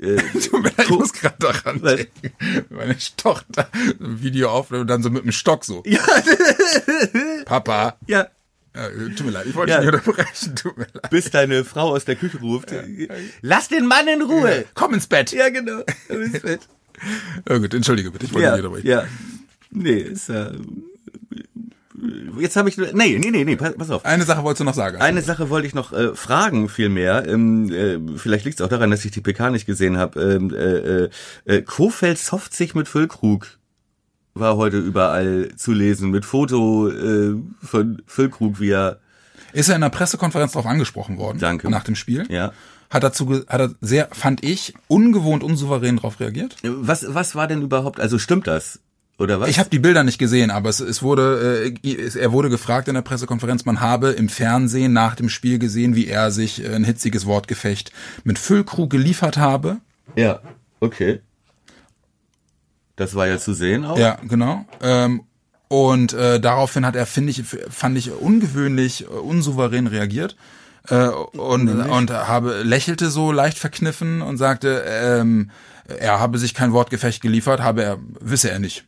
[0.00, 2.32] äh, ich muss gerade daran denken.
[2.70, 5.84] Meine Tochter ein Video aufnimmt und dann so mit dem Stock so.
[7.44, 7.96] Papa.
[8.06, 8.26] ja,
[8.74, 9.80] Ja, tut mir leid, ich wollte Ja.
[9.80, 10.54] dich nicht unterbrechen.
[10.56, 11.10] Tut mir leid.
[11.10, 12.72] bis deine Frau aus der Küche ruft.
[13.42, 14.64] Lass den Mann in Ruhe.
[14.74, 15.32] Komm ins Bett.
[15.32, 15.80] Ja, genau.
[16.08, 16.60] Ins Bett.
[17.48, 18.86] Ja, gut, entschuldige bitte, ich wollte Ja, dich unterbrechen.
[18.88, 19.04] ja.
[19.72, 20.50] Nee, ist ja.
[22.38, 22.88] Jetzt habe ich nur.
[22.94, 24.04] Nee, nee, nee, nee, pass, auf.
[24.06, 24.96] Eine Sache wolltest du noch sagen.
[24.98, 27.26] Eine Sache wollte ich noch äh, fragen, vielmehr.
[27.28, 30.20] Ähm, äh, vielleicht liegt es auch daran, dass ich die PK nicht gesehen habe.
[30.22, 31.10] Ähm, äh, äh,
[31.44, 33.58] äh, Kofeld sofft sich mit Füllkrug
[34.34, 38.98] war heute überall zu lesen mit Foto äh, von Füllkrug, wie er
[39.52, 41.38] Ist er in der Pressekonferenz darauf angesprochen worden?
[41.38, 41.68] Danke.
[41.70, 42.26] Nach dem Spiel?
[42.28, 42.52] ja.
[42.88, 46.56] Hat dazu, hat er sehr, fand ich, ungewohnt unsouverän darauf reagiert?
[46.64, 48.00] Was was war denn überhaupt?
[48.00, 48.80] Also stimmt das
[49.16, 49.48] oder was?
[49.48, 52.88] Ich habe die Bilder nicht gesehen, aber es, es wurde, äh, es- er wurde gefragt
[52.88, 56.82] in der Pressekonferenz, man habe im Fernsehen nach dem Spiel gesehen, wie er sich ein
[56.82, 57.92] hitziges Wortgefecht
[58.24, 59.76] mit Füllkrug geliefert habe.
[60.16, 60.40] ja
[60.80, 61.20] okay.
[63.00, 63.98] Das war ja zu sehen auch.
[63.98, 64.64] Ja, genau.
[64.82, 65.22] Ähm,
[65.68, 70.36] Und äh, daraufhin hat er, finde ich, fand ich ungewöhnlich, äh, unsouverän reagiert.
[70.88, 75.50] Äh, und, und habe lächelte so leicht verkniffen und sagte, ähm,
[75.86, 78.84] er habe sich kein Wortgefecht geliefert, habe er, wisse er nicht.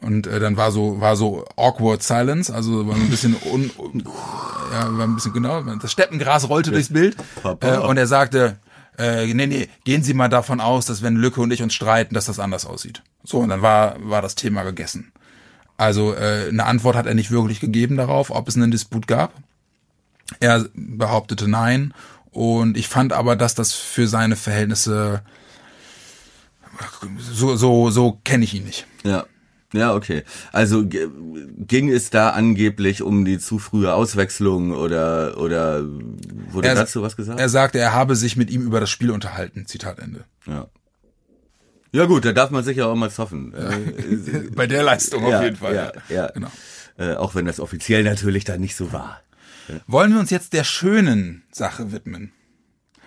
[0.00, 4.04] Und äh, dann war so war so awkward silence, also war ein bisschen un, un
[4.72, 7.16] ja, war ein bisschen genau, das Steppengras rollte durchs Bild
[7.60, 8.56] äh, und er sagte,
[8.98, 12.14] äh, nee, nee, gehen Sie mal davon aus, dass wenn Lücke und ich uns streiten,
[12.14, 13.02] dass das anders aussieht.
[13.24, 15.12] So, und dann war war das Thema gegessen.
[15.76, 19.32] Also äh, eine Antwort hat er nicht wirklich gegeben darauf, ob es einen Disput gab.
[20.38, 21.94] Er behauptete nein
[22.30, 25.22] und ich fand aber, dass das für seine Verhältnisse
[27.18, 28.86] so so so kenne ich ihn nicht.
[29.04, 29.24] Ja.
[29.72, 30.24] Ja, okay.
[30.52, 35.84] Also ging es da angeblich um die zu frühe Auswechslung oder oder
[36.50, 37.38] wurde Er- dazu was gesagt?
[37.38, 39.66] Er sagte, er habe sich mit ihm über das Spiel unterhalten.
[39.66, 40.24] Zitat Ende.
[40.46, 40.66] ja.
[41.92, 43.52] Ja gut, da darf man sich ja auch mal zoffen.
[43.54, 45.74] Äh, Bei der Leistung ja, auf jeden Fall.
[45.74, 46.30] Ja, ja.
[46.30, 46.50] Genau.
[46.98, 49.20] Äh, auch wenn das offiziell natürlich dann nicht so war.
[49.88, 52.32] Wollen wir uns jetzt der schönen Sache widmen?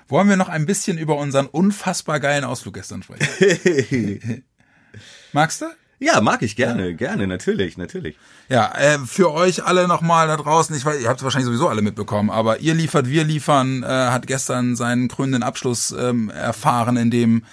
[0.10, 4.44] Wollen wir noch ein bisschen über unseren unfassbar geilen Ausflug gestern sprechen?
[5.34, 5.66] Magst du?
[6.04, 8.18] Ja, mag ich gerne, gerne, natürlich, natürlich.
[8.50, 11.70] Ja, äh, für euch alle nochmal da draußen, ich weiß, ihr habt es wahrscheinlich sowieso
[11.70, 16.98] alle mitbekommen, aber ihr liefert, wir liefern, äh, hat gestern seinen krönenden Abschluss ähm, erfahren,
[16.98, 17.44] in dem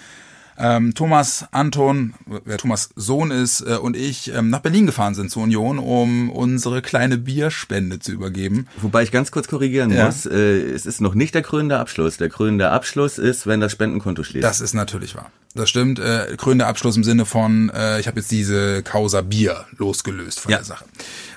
[0.61, 2.13] ähm, Thomas Anton,
[2.45, 6.29] wer Thomas Sohn ist, äh, und ich ähm, nach Berlin gefahren sind zur Union, um
[6.29, 8.67] unsere kleine Bierspende zu übergeben.
[8.81, 10.05] Wobei ich ganz kurz korrigieren Ja.
[10.05, 12.17] muss, äh, es ist noch nicht der krönende Abschluss.
[12.17, 14.43] Der krönende Abschluss ist, wenn das Spendenkonto schließt.
[14.43, 15.31] Das ist natürlich wahr.
[15.53, 15.99] Das stimmt.
[15.99, 20.51] Äh, krönender Abschluss im Sinne von, äh, ich habe jetzt diese Causa Bier losgelöst von
[20.51, 20.59] Ja.
[20.59, 20.85] der Sache.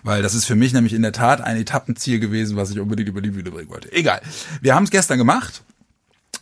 [0.05, 3.09] Weil das ist für mich nämlich in der Tat ein Etappenziel gewesen, was ich unbedingt
[3.09, 3.91] über die Bühne bringen wollte.
[3.93, 4.21] Egal.
[4.61, 5.64] Wir haben es gestern gemacht,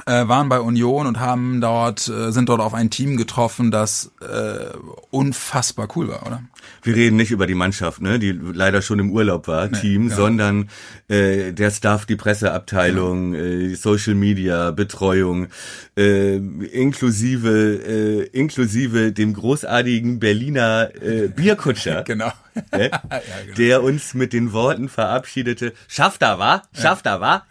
[0.07, 4.13] äh, waren bei Union und haben dort, äh, sind dort auf ein Team getroffen, das
[4.21, 4.77] äh,
[5.11, 6.43] unfassbar cool war, oder?
[6.83, 10.17] Wir reden nicht über die Mannschaft, ne, die leider schon im Urlaub war, Team, genau.
[10.17, 10.71] sondern
[11.09, 15.49] äh, der Staff, die Presseabteilung, äh, Social Media, Betreuung,
[15.97, 22.03] äh, inklusive äh, inklusive dem großartigen Berliner äh, Bierkutscher.
[22.03, 22.33] Genau.
[22.73, 23.55] ne, genau.
[23.57, 26.63] der uns mit den Worten verabschiedete, schafft er, wa?
[26.73, 27.45] Schafft er, wa?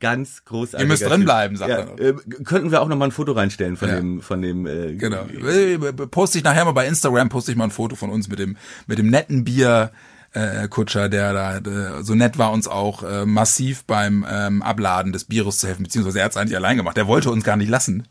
[0.00, 0.84] Ganz großartig.
[0.86, 1.98] Ihr müsst drinbleiben, sagt er noch.
[1.98, 3.96] Äh, könnten wir auch noch mal ein Foto reinstellen von Ja.
[3.96, 5.26] dem, von dem, äh, Genau.
[5.26, 8.38] Äh, Poste ich nachher mal bei Instagram, poste ich mal ein Foto von uns mit
[8.38, 9.92] dem, mit dem netten Bier.
[10.32, 15.12] Äh, Kutscher, der da äh, so nett war, uns auch äh, massiv beim ähm, Abladen
[15.12, 16.96] des Bieres zu helfen, beziehungsweise er hat es eigentlich allein gemacht.
[16.96, 18.06] Der wollte uns gar nicht lassen.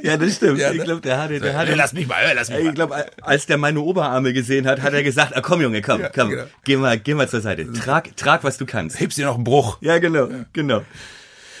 [0.00, 0.60] Ja, das stimmt.
[0.60, 0.84] Ja, ich ne?
[0.84, 1.72] glaube, der hatte, der hatte.
[1.72, 2.68] Äh, lass mich mal, äh, lass mich mal.
[2.68, 6.00] Ich glaube, als der meine Oberarme gesehen hat, hat er gesagt, ah, komm Junge, komm,
[6.00, 6.44] Ja, komm, genau.
[6.62, 7.72] geh mal, geh mal zur Seite.
[7.72, 9.00] Trag, trag, was du kannst.
[9.00, 9.78] Hebst dir noch einen Bruch.
[9.80, 10.82] Ja, genau, genau.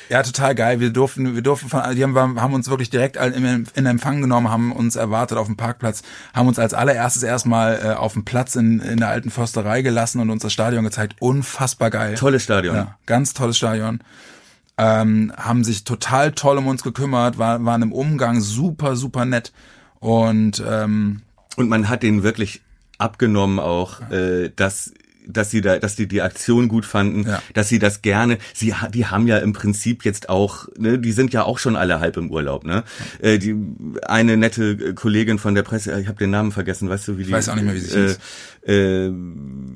[0.08, 0.80] Ja, total geil.
[0.80, 4.50] Wir durften, wir durften von, die haben, haben uns wirklich direkt in, in Empfang genommen,
[4.50, 6.02] haben uns erwartet auf dem Parkplatz,
[6.34, 10.20] haben uns als allererstes erstmal äh, auf dem Platz in, in der alten Försterei gelassen
[10.20, 11.16] und uns das Stadion gezeigt.
[11.20, 12.14] Unfassbar geil.
[12.16, 12.76] Tolles Stadion.
[12.76, 14.00] Ja, ganz tolles Stadion.
[14.76, 19.52] Ähm, haben sich total toll um uns gekümmert, war, waren im Umgang super, super nett.
[20.00, 21.22] Und ähm,
[21.56, 22.60] Und man hat denen wirklich
[22.98, 24.92] abgenommen auch, äh, dass
[25.26, 27.42] dass sie da, dass die die Aktion gut fanden, Ja.
[27.54, 31.32] dass sie das gerne, sie, die haben ja im Prinzip jetzt auch, ne, die sind
[31.32, 32.84] ja auch schon alle halb im Urlaub, ne?
[33.20, 33.54] Äh, die
[34.06, 37.32] eine nette Kollegin von der Presse, ich habe den Namen vergessen, weißt du, wie die?
[37.32, 38.18] weiß auch nicht mehr, wie sie hieß.
[38.66, 39.12] äh, äh,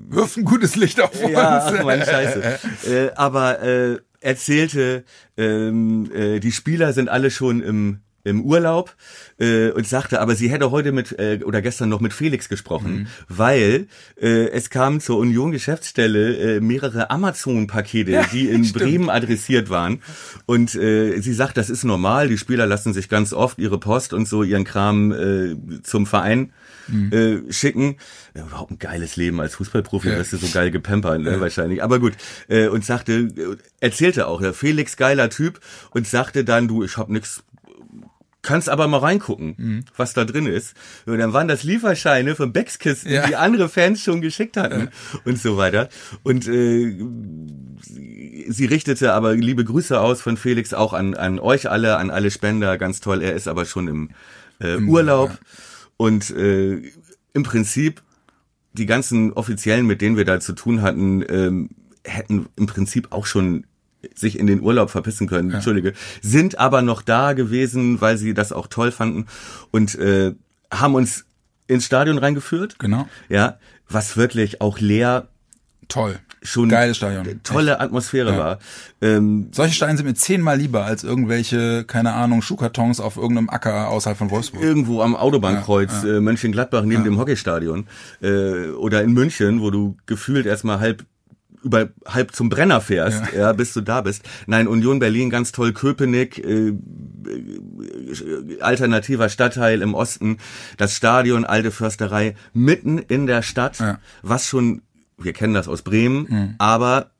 [0.08, 1.32] wirf ein gutes Licht auf uns.
[1.32, 2.42] ja, ach man, scheiße.
[2.90, 5.04] äh, aber äh, erzählte,
[5.36, 8.94] ähm, äh, die Spieler sind alle schon im im Urlaub
[9.38, 13.08] äh, und sagte, aber sie hätte heute mit äh, oder gestern noch mit Felix gesprochen,
[13.28, 13.88] weil
[14.20, 18.84] äh, es kamen zur Union Geschäftsstelle äh, mehrere Amazon Pakete, die in stimmt.
[18.84, 20.02] Bremen adressiert waren
[20.46, 24.12] und äh, sie sagt, das ist normal, die Spieler lassen sich ganz oft ihre Post
[24.12, 26.52] und so ihren Kram äh, zum Verein
[27.10, 27.96] äh, schicken.
[28.34, 30.16] Ja, überhaupt ein geiles Leben als Fußballprofi, Ja.
[30.16, 31.82] wirst du so geil gepampert, ne, wahrscheinlich.
[31.82, 32.14] Aber gut,
[32.48, 35.60] äh, und sagte, äh, erzählte auch, der Felix geiler Typ
[35.90, 37.42] und sagte dann, du, ich hab nix
[38.42, 39.84] Kannst aber mal reingucken, Mhm.
[39.96, 40.74] was da drin ist.
[41.06, 43.26] Und dann waren das Lieferscheine von Beckskisten, Ja.
[43.26, 44.90] die andere Fans schon geschickt hatten
[45.24, 45.88] und so weiter.
[46.22, 46.96] Und äh,
[48.48, 52.30] sie richtete aber liebe Grüße aus von Felix auch an, an euch alle, an alle
[52.30, 52.78] Spender.
[52.78, 53.22] Ganz toll.
[53.22, 54.10] Er ist aber schon im,
[54.60, 55.36] äh, Urlaub.
[55.96, 56.80] Und äh,
[57.32, 58.02] im Prinzip
[58.72, 61.70] die ganzen Offiziellen, mit denen wir da zu tun hatten, ähm,
[62.04, 63.66] hätten im Prinzip auch schon
[64.14, 68.52] sich in den Urlaub verpissen können, entschuldige, sind aber noch da gewesen, weil sie das
[68.52, 69.26] auch toll fanden
[69.70, 70.34] und äh,
[70.72, 71.24] haben uns
[71.66, 72.78] ins Stadion reingeführt.
[72.78, 73.08] Genau.
[73.28, 73.58] Ja,
[73.88, 75.28] was wirklich auch leer
[75.88, 76.18] Toll.
[76.42, 77.40] schon Geiles Stadion.
[77.42, 77.80] tolle Echt.
[77.80, 78.38] Atmosphäre Ja.
[78.38, 78.58] war.
[79.00, 83.88] Ähm, Solche Steine sind mir zehnmal lieber als irgendwelche, keine Ahnung, Schuhkartons auf irgendeinem Acker
[83.88, 84.62] außerhalb von Wolfsburg.
[84.62, 87.86] irgendwo am Autobahnkreuz Äh, Mönchengladbach neben dem Hockeystadion
[88.22, 91.04] äh, oder in München, wo du gefühlt erstmal halb
[91.62, 93.52] über halb zum Brenner fährst, ja.
[93.52, 94.22] bis du da bist.
[94.46, 100.38] Nein, Union Berlin ganz toll, Köpenick, äh, äh, alternativer Stadtteil im Osten,
[100.76, 103.98] das Stadion, alte Försterei, mitten in der Stadt, Ja.
[104.22, 104.82] was schon,
[105.16, 107.10] wir kennen das aus Bremen, aber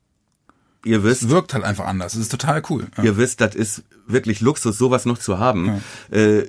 [0.84, 2.14] ihr wisst, Es wirkt halt einfach anders.
[2.14, 2.86] Es ist total cool.
[2.96, 3.04] Ja.
[3.04, 5.82] Ihr wisst, das ist wirklich Luxus, sowas noch zu haben.
[6.10, 6.40] Äh,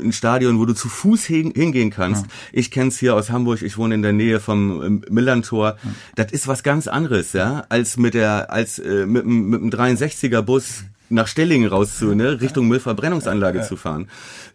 [0.00, 2.26] ein Stadion, wo du zu Fuß hin, hingehen kannst.
[2.52, 5.76] Ich kenn's hier aus Hamburg, ich wohne in der Nähe vom ähm, Millantor.
[6.14, 9.70] Das ist was ganz anderes, ja, als mit der, als äh, mit, dem- mit dem
[9.70, 14.08] 63er Bus nach Stellingen raus zu, ne, Richtung Müllverbrennungsanlage zu fahren.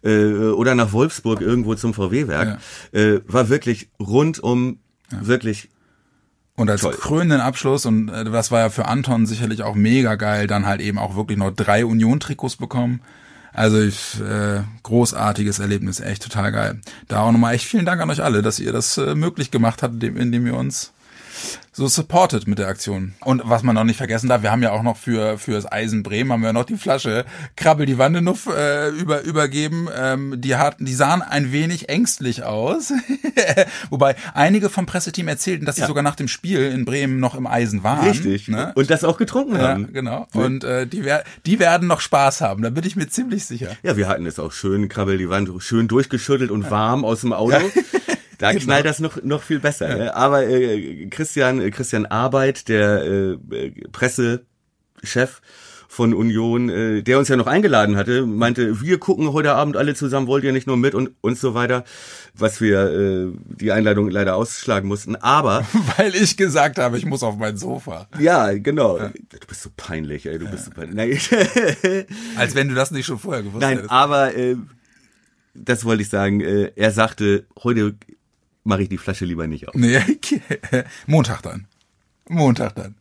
[0.03, 2.59] Äh, oder nach Wolfsburg irgendwo zum VW-Werk.
[2.91, 4.77] Äh, war wirklich rundum
[5.21, 5.69] wirklich
[6.55, 6.93] Und als Toll.
[6.93, 10.81] krönenden Abschluss, und äh, das war ja für Anton sicherlich auch mega geil, dann halt
[10.81, 13.01] eben auch wirklich noch drei Union-Trikots bekommen.
[13.53, 16.81] Also ich, äh, großartiges Erlebnis, echt total geil.
[17.07, 19.83] Da auch nochmal echt vielen Dank an euch alle, dass ihr das äh, möglich gemacht
[19.83, 20.91] habt, indem, indem ihr uns
[21.71, 23.13] so supportet mit der Aktion.
[23.21, 26.03] Und was man noch nicht vergessen darf, wir haben ja auch noch für fürs Eisen
[26.03, 29.87] Bremen haben wir noch die Flasche Krabbel die Wandenuff äh, über, übergeben.
[29.95, 32.91] Ähm, die hatten, die sahen ein wenig ängstlich aus.
[33.89, 35.87] Wobei einige vom Presseteam erzählten, dass sie Ja.
[35.87, 38.07] sogar nach dem Spiel in Bremen noch im Eisen waren.
[38.07, 38.47] richtig.
[38.47, 38.71] Ne?
[38.75, 39.93] Und das auch getrunken Ja, haben.
[39.93, 40.27] genau.
[40.33, 43.69] Und äh, die, wer die werden noch Spaß haben, da bin ich mir ziemlich sicher.
[43.83, 47.33] Ja, wir hatten es auch schön, krabbel die Wand, schön durchgeschüttelt und warm aus dem
[47.33, 47.57] Auto.
[48.43, 48.63] Da Genau.
[48.65, 49.87] knallt das noch, noch viel besser.
[49.97, 50.15] ne?
[50.15, 53.37] Aber äh, Christian, äh, Christian Arbeit, der äh,
[53.91, 55.41] Pressechef
[55.87, 59.93] von Union, äh, der uns ja noch eingeladen hatte, meinte, wir gucken heute Abend alle
[59.93, 61.83] zusammen, wollt ihr nicht nur mit und, und so weiter,
[62.33, 63.27] was wir äh,
[63.59, 65.15] die Einladung leider ausschlagen mussten.
[65.15, 65.65] Aber
[65.97, 68.07] Weil ich gesagt habe, ich muss auf mein Sofa.
[68.19, 68.97] ja, genau.
[68.97, 69.11] Du
[69.47, 71.29] bist so peinlich, ey, du bist so peinlich.
[71.31, 72.05] Nein.
[72.37, 73.91] Als wenn du das nicht schon vorher gewusst Nein, hättest.
[73.91, 74.55] aber äh,
[75.53, 76.41] das wollte ich sagen.
[76.41, 77.93] Äh, er sagte, heute
[78.63, 79.75] mache ich die Flasche lieber nicht auf.
[79.75, 79.99] Nee,
[81.07, 81.65] Montag dann.
[82.27, 82.95] Montag dann.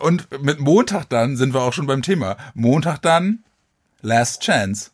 [0.00, 2.36] Und mit Montag dann sind wir auch schon beim Thema.
[2.54, 3.44] Montag dann,
[4.02, 4.90] Last Chance.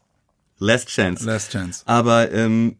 [0.58, 1.24] Last Chance.
[1.24, 1.82] Last Chance.
[1.84, 2.76] Aber ähm,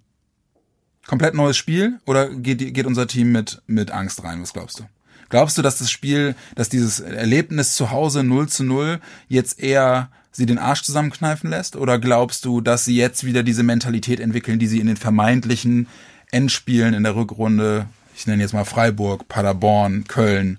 [1.07, 4.41] Komplett neues Spiel oder geht, geht unser Team mit, mit Angst rein?
[4.41, 4.85] Was glaubst du?
[5.29, 10.11] Glaubst du, dass das Spiel, dass dieses Erlebnis zu Hause 0 zu 0 jetzt eher
[10.33, 11.77] sie den Arsch zusammenkneifen lässt?
[11.77, 15.89] Oder glaubst du, dass sie jetzt wieder diese Mentalität entwickeln, die sie in den vermeintlichen
[16.35, 20.59] Endspielen in der Rückrunde, ich nenne jetzt mal Freiburg, Paderborn, Köln,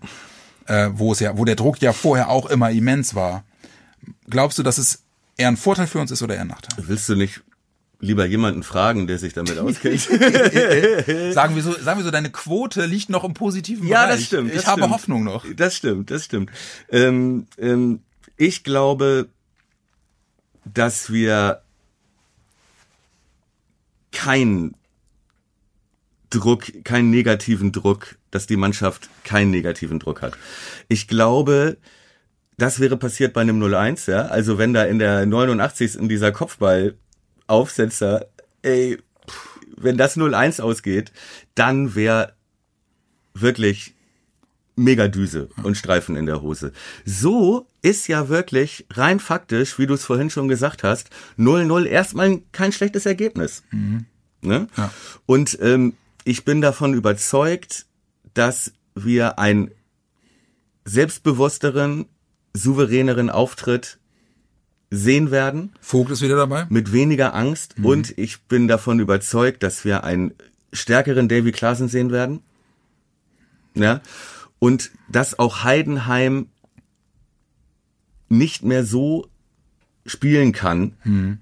[0.67, 3.43] äh, wo es ja, wo der Druck ja vorher auch immer immens war.
[4.29, 5.03] Glaubst du, dass es
[5.35, 6.87] eher ein Vorteil für uns ist oder eher ein Nachteil?
[6.87, 7.41] willst du nicht
[7.99, 10.01] lieber jemanden fragen, der sich damit auskennt?
[11.33, 14.19] Sagen wir so, sagen wir so, deine Quote liegt noch im positiven ja, Bereich.
[14.19, 14.49] das stimmt.
[14.51, 14.93] Ich das habe stimmt.
[14.93, 15.45] Hoffnung noch.
[15.55, 16.51] Das stimmt, das stimmt.
[16.89, 17.99] Ähm, ähm,
[18.37, 19.27] ich glaube,
[20.65, 21.61] dass wir
[24.11, 24.75] keinen
[26.39, 30.33] Druck, keinen negativen Druck, dass die Mannschaft keinen negativen Druck hat.
[30.87, 31.77] Ich glaube,
[32.57, 34.25] das wäre passiert bei einem 0-1, ja.
[34.25, 35.95] Also wenn da in der 89.
[35.95, 38.27] in dieser Kopfball-Aufsetzer,
[38.61, 38.97] ey,
[39.29, 41.11] pff, wenn das 0-1 ausgeht,
[41.55, 42.33] dann wäre
[43.33, 43.93] wirklich
[44.75, 46.73] mega Düse und Streifen in der Hose.
[47.05, 52.41] So ist ja wirklich rein faktisch, wie du es vorhin schon gesagt hast, 0-0 erstmal
[52.51, 53.63] kein schlechtes Ergebnis.
[54.41, 54.67] Ne?
[54.77, 54.91] Ja.
[55.25, 55.93] Und ähm,
[56.25, 57.85] ich bin davon überzeugt,
[58.33, 59.71] dass wir einen
[60.83, 62.05] selbstbewussteren,
[62.53, 63.99] souveräneren Auftritt
[64.89, 66.65] sehen werden Vogt ist wieder dabei.
[66.69, 70.33] mit weniger Angst und ich bin davon überzeugt, dass wir einen
[70.73, 72.41] stärkeren Davy Klaassen sehen werden.
[73.75, 74.01] Ja.
[74.59, 76.47] Und dass auch Heidenheim
[78.29, 79.27] nicht mehr so
[80.05, 81.41] spielen kann,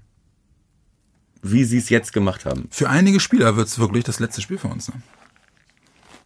[1.44, 2.66] wie sie es jetzt gemacht haben.
[2.70, 4.88] Für einige Spieler wird es wirklich das letzte Spiel für uns.
[4.88, 4.94] Ne?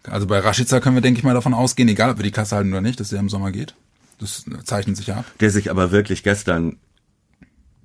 [0.04, 2.56] Also bei Rashica können wir, denke ich mal, davon ausgehen, egal ob wir die Klasse
[2.56, 3.74] halten oder nicht, dass der im Sommer geht.
[4.20, 5.24] Das zeichnet sich ja ab.
[5.40, 6.76] Der sich aber wirklich gestern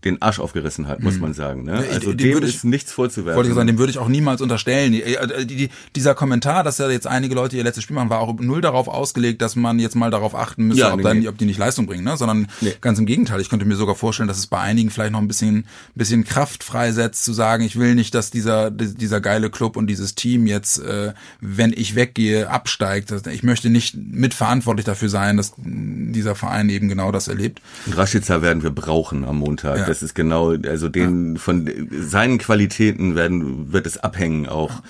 [0.05, 1.63] den Arsch aufgerissen hat, muss man sagen.
[1.63, 1.83] Ne?
[1.91, 3.35] Also den dem würde ich- ist nichts vorzuwerfen.
[3.37, 4.91] Wollte ich sagen, dem würde ich auch niemals unterstellen.
[4.91, 8.09] Die, äh, die, die, dieser Kommentar, dass ja jetzt einige Leute ihr letztes Spiel machen,
[8.09, 11.03] war auch null darauf ausgelegt, dass man jetzt mal darauf achten müsse, Ja, ob, nee,
[11.03, 11.27] dann, nee.
[11.27, 12.17] ob die nicht Leistung bringen, ne?
[12.17, 12.73] sondern Nee.
[12.81, 13.39] ganz im Gegenteil.
[13.41, 16.63] Ich könnte mir sogar vorstellen, dass es bei einigen vielleicht noch ein bisschen, bisschen Kraft
[16.63, 20.79] freisetzt, zu sagen, ich will nicht, dass dieser, dieser geile Club und dieses Team jetzt,
[20.79, 23.11] äh, wenn ich weggehe, absteigt.
[23.31, 27.61] Ich möchte nicht mitverantwortlich dafür sein, dass dieser Verein eben genau das erlebt.
[27.85, 29.77] Und Rashica werden wir brauchen am Montag.
[29.79, 29.92] Ja.
[29.93, 34.81] Das ist genau, also den von seinen Qualitäten werden wird es abhängen auch,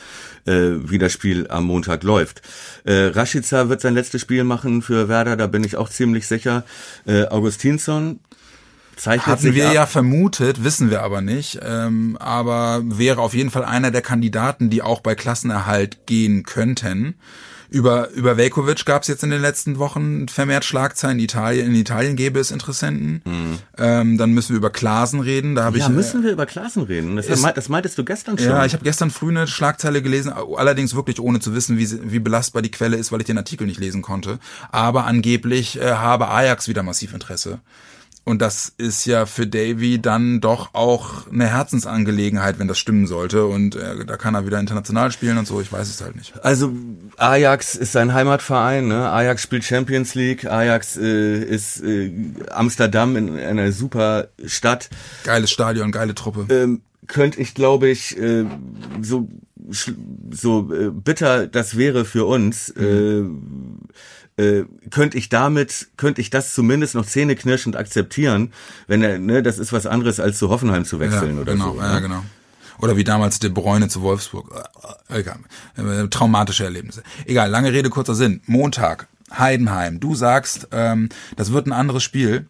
[0.46, 2.42] äh, wie das Spiel am Montag läuft.
[2.86, 6.64] Äh, Rashica wird sein letztes Spiel machen für Werder, da bin ich auch ziemlich sicher.
[7.06, 8.22] Äh, Augustinsson
[8.96, 9.74] zeichnet Hatten wir ab.
[9.74, 11.60] ja vermutet, wissen wir aber nicht.
[11.62, 17.16] Ähm, aber wäre auf jeden Fall einer der Kandidaten, die auch bei Klassenerhalt gehen könnten.
[17.74, 21.18] Über, über Velkovic gab es jetzt in den letzten Wochen vermehrt Schlagzeilen.
[21.18, 23.24] Italien, in Italien gäbe es Interessenten.
[23.80, 25.56] Ähm, dann müssen wir über Klasen reden.
[25.56, 25.78] Da Mhm.
[25.78, 27.16] ja, ich, äh, müssen wir über Klassen reden.
[27.16, 28.48] Das, ist- das meintest du gestern schon.
[28.50, 32.20] Ja, ich habe gestern früh eine Schlagzeile gelesen, allerdings wirklich ohne zu wissen, wie, wie
[32.20, 34.38] belastbar die Quelle ist, weil ich den Artikel nicht lesen konnte.
[34.72, 37.60] Aber angeblich äh, habe Ajax wieder massiv Interesse.
[38.26, 43.46] Und das ist ja für Davy dann doch auch eine Herzensangelegenheit, wenn das stimmen sollte.
[43.46, 45.60] Und äh, da kann er wieder international spielen und so.
[45.60, 46.34] Ich weiß es halt nicht.
[46.42, 46.72] Also
[47.18, 49.10] Ajax ist sein Heimatverein, ne?
[49.12, 52.14] Ajax spielt Champions League, Ajax äh, ist äh,
[52.50, 54.90] Amsterdam in einer super Stadt.
[55.26, 56.46] Geiles Stadion, geile Truppe.
[56.50, 58.46] Ähm, könnte ich, glaube ich, äh,
[59.02, 59.28] so
[60.32, 63.24] so äh, bitter das wäre für uns, äh,
[64.38, 68.54] äh, könnte ich damit, könnte ich das zumindest noch zähneknirschend akzeptieren,
[68.88, 71.74] wenn er, ne, das ist was anderes als zu Hoffenheim zu wechseln ja, oder genau,
[71.74, 71.80] so.
[71.80, 72.02] Ja, ne?
[72.02, 72.24] genau.
[72.80, 74.52] Oder wie damals De Bruyne zu Wolfsburg.
[75.10, 75.40] Äh, Egal.
[75.78, 77.04] Äh, Traumatische Erlebnisse.
[77.26, 78.42] Egal, lange Rede, kurzer Sinn.
[78.46, 80.00] Montag, Heidenheim.
[80.00, 82.48] Du sagst, ähm, das wird ein anderes Spiel.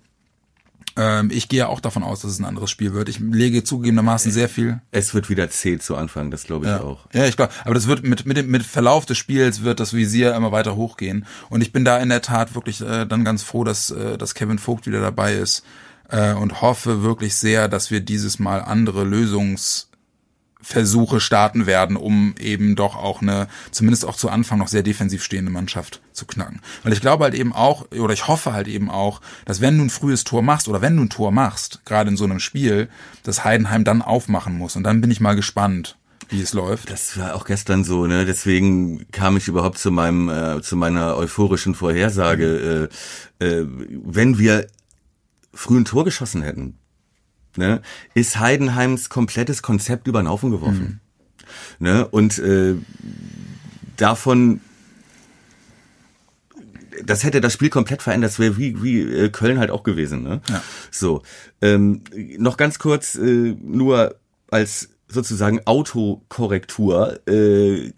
[0.95, 3.10] Ähm, ich gehe auch davon aus, dass es ein anderes Spiel wird.
[3.10, 4.79] Ich lege zugegebenermaßen sehr viel.
[4.91, 7.08] Es wird wieder zäh zu Anfang, das glaube ich Ja, auch.
[7.13, 9.93] ja ich glaube, aber das wird mit, mit dem mit Verlauf des Spiels wird das
[9.93, 11.25] Visier immer weiter hochgehen.
[11.49, 14.36] Und ich bin da in der Tat wirklich äh, dann ganz froh, dass, äh, dass
[14.36, 15.63] Kevin Vogt wieder dabei ist
[16.10, 22.75] äh, und hoffe wirklich sehr, dass wir dieses Mal andere Lösungsversuche starten werden, um eben
[22.75, 26.62] doch auch eine, zumindest auch zu Anfang noch sehr defensiv stehende Mannschaft zu knacken.
[26.84, 29.86] Weil ich glaube halt eben auch, oder ich hoffe halt eben auch, dass wenn du
[29.86, 32.89] ein frühes Tor machst oder wenn du ein Tor machst, gerade in so einem Spiel,
[33.23, 34.76] dass Heidenheim dann aufmachen muss.
[34.76, 35.97] Und dann bin ich mal gespannt,
[36.30, 36.89] wie es läuft.
[36.89, 38.26] Das war auch gestern so, ne?
[38.26, 42.89] Deswegen kam ich überhaupt zu meinem, äh, zu meiner euphorischen Vorhersage.
[43.39, 44.67] Äh, äh, wenn wir
[45.54, 46.80] früh ein Tor geschossen hätten,
[47.58, 47.82] ne,
[48.13, 51.02] ist Heidenheims komplettes Konzept über den Haufen geworfen.
[51.80, 52.08] Ne?
[52.08, 52.76] Und äh,
[53.97, 54.62] davon
[57.03, 58.32] das hätte das Spiel komplett verändert.
[58.32, 60.23] Das wäre wie, wie äh, Köln halt auch gewesen.
[60.23, 60.41] Ne?
[60.49, 60.62] Ja.
[60.91, 61.21] So,
[61.62, 62.03] ähm,
[62.38, 64.15] noch ganz kurz, äh, nur
[64.49, 67.19] als sozusagen Autokorrektur.
[67.27, 67.91] Äh,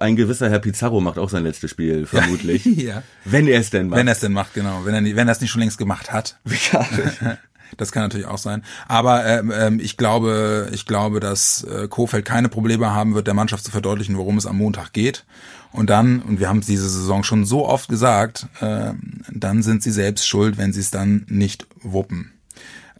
[0.00, 2.64] ein gewisser Herr Pizarro macht auch sein letztes Spiel, vermutlich.
[2.64, 3.02] Ja.
[3.24, 3.98] Wenn er es denn macht.
[3.98, 4.84] Wenn er es denn macht, genau.
[4.84, 6.38] Wenn er, wenn er es nicht schon längst gemacht hat.
[6.72, 6.86] ja.
[7.76, 8.64] Das kann natürlich auch sein.
[8.86, 13.34] Aber ähm, ähm, ich glaube, ich glaube, dass äh, Kofeld keine Probleme haben wird, der
[13.34, 15.24] Mannschaft zu verdeutlichen, worum es am Montag geht.
[15.72, 18.92] Und dann, und wir haben es diese Saison schon so oft gesagt, äh,
[19.30, 22.32] dann sind sie selbst schuld, wenn sie es dann nicht wuppen.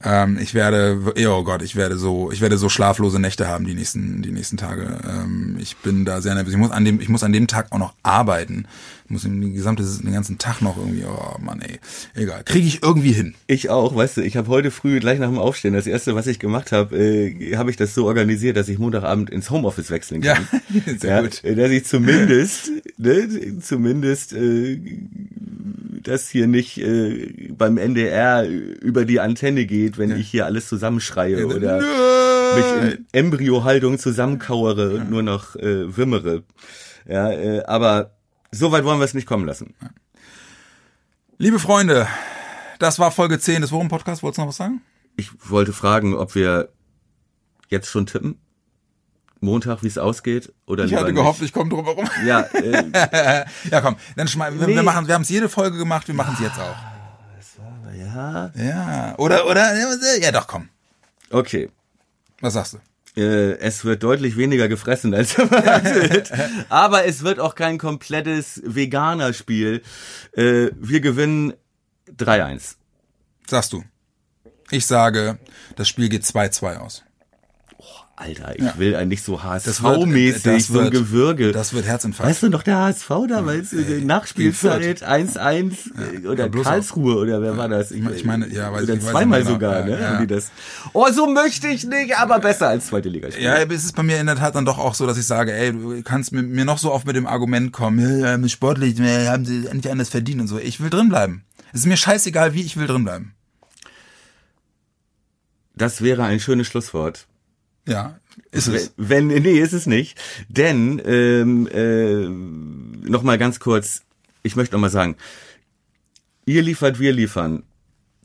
[0.03, 3.75] Ähm, ich werde, oh Gott, ich werde so, ich werde so schlaflose Nächte haben die
[3.75, 4.99] nächsten, die nächsten Tage.
[5.09, 6.53] Ähm, ich bin da sehr nervös.
[6.53, 8.67] Ich muss an dem, ich muss an dem Tag auch noch arbeiten.
[9.09, 11.79] Ich muss den gesamte, den ganzen Tag noch irgendwie, oh Mann, ey,
[12.15, 13.35] egal, kriege ich irgendwie hin.
[13.47, 16.27] Ich auch, weißt du, ich habe heute früh gleich nach dem Aufstehen, das erste, was
[16.27, 20.21] ich gemacht habe, äh, habe ich das so organisiert, dass ich Montagabend ins Homeoffice wechseln
[20.21, 20.47] kann.
[20.87, 21.43] Ja, sehr ja, gut.
[21.43, 24.79] äh, Dass ich zumindest, ne, zumindest äh,
[26.03, 31.47] das hier nicht äh, beim NDR über die Antenne geht, wenn ich hier alles zusammenschreie
[31.47, 31.79] oder
[32.57, 36.43] mich in Embryohaltung zusammenkauere und nur noch äh, wimmere.
[37.09, 38.11] Ja, äh, aber
[38.51, 39.75] so weit wollen wir es nicht kommen lassen.
[41.39, 42.09] Liebe Freunde,
[42.79, 44.23] das war Folge 10 des Worum Podcasts.
[44.23, 44.83] Wolltest du noch was sagen?
[45.17, 46.69] Ich wollte fragen, ob wir
[47.69, 48.41] jetzt schon tippen?
[49.41, 50.53] Montag, wie es ausgeht?
[50.67, 51.15] Oder Ich hatte nicht?
[51.15, 52.09] gehofft, ich komme drum herum.
[52.27, 54.83] Ja, äh, ja, komm, dann schmeißen wir, wir Nee.
[54.83, 56.77] machen, wir haben es jede Folge gemacht, wir machen es jetzt auch.
[57.97, 58.51] ja.
[58.57, 59.75] Ja, oder, oder,
[60.21, 60.69] ja doch, komm.
[61.31, 61.71] Okay.
[62.41, 62.79] Was sagst du?
[63.19, 66.31] Äh, es wird deutlich weniger gefressen als erwartet.
[66.69, 69.83] Aber es wird auch kein komplettes Veganer-Spiel.
[70.33, 71.55] Äh, wir gewinnen
[72.17, 72.77] 3-1.
[73.49, 73.83] Sagst du.
[74.71, 75.39] Ich sage,
[75.75, 77.03] das Spiel geht 2-2 aus.
[78.21, 81.53] Alter, ich will eigentlich so HSV-mäßig, das so ein wird- Gewürge.
[81.53, 82.29] Das wird Herzinfarkt.
[82.29, 85.73] Weißt du noch der HSV damals, in der Nachspielzeit 1-1
[86.25, 87.93] äh, oder Ja, bloß Karlsruhe oder wer war das?
[87.93, 89.53] Ich meine- ich meine, ja, weiß oder ich- weiß zweimal genau.
[89.53, 90.01] sogar, Ja, ne?
[90.01, 90.09] ja.
[90.11, 90.51] Haben die das.
[90.95, 93.29] Oh, so möchte ich nicht, aber besser als zweite Liga.
[93.39, 95.53] Ja, es ist bei mir in der Tat dann doch auch so, dass ich sage,
[95.53, 98.99] ey, du kannst mit mir noch so oft mit dem Argument kommen, ja, ja, sportlich,
[98.99, 100.59] ja, haben sie endlich anders verdient und so.
[100.59, 101.45] Ich will drin bleiben.
[101.73, 103.35] Es ist mir scheißegal, wie ich will drin bleiben.
[105.77, 107.29] Das wäre ein schönes Schlusswort.
[107.89, 108.21] Ja,
[108.51, 108.93] ist es.
[108.97, 110.19] Wenn, nee, ist es nicht.
[110.49, 112.29] Denn, ähm, äh,
[113.09, 114.03] noch mal ganz kurz,
[114.43, 115.17] ich möchte noch mal sagen,
[116.45, 117.63] ihr liefert, wir liefern.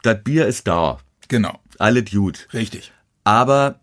[0.02, 0.99] Das Bier ist da.
[1.30, 1.60] Genau.
[1.80, 2.39] Alle Dude.
[2.54, 2.91] Richtig.
[3.23, 3.80] Aber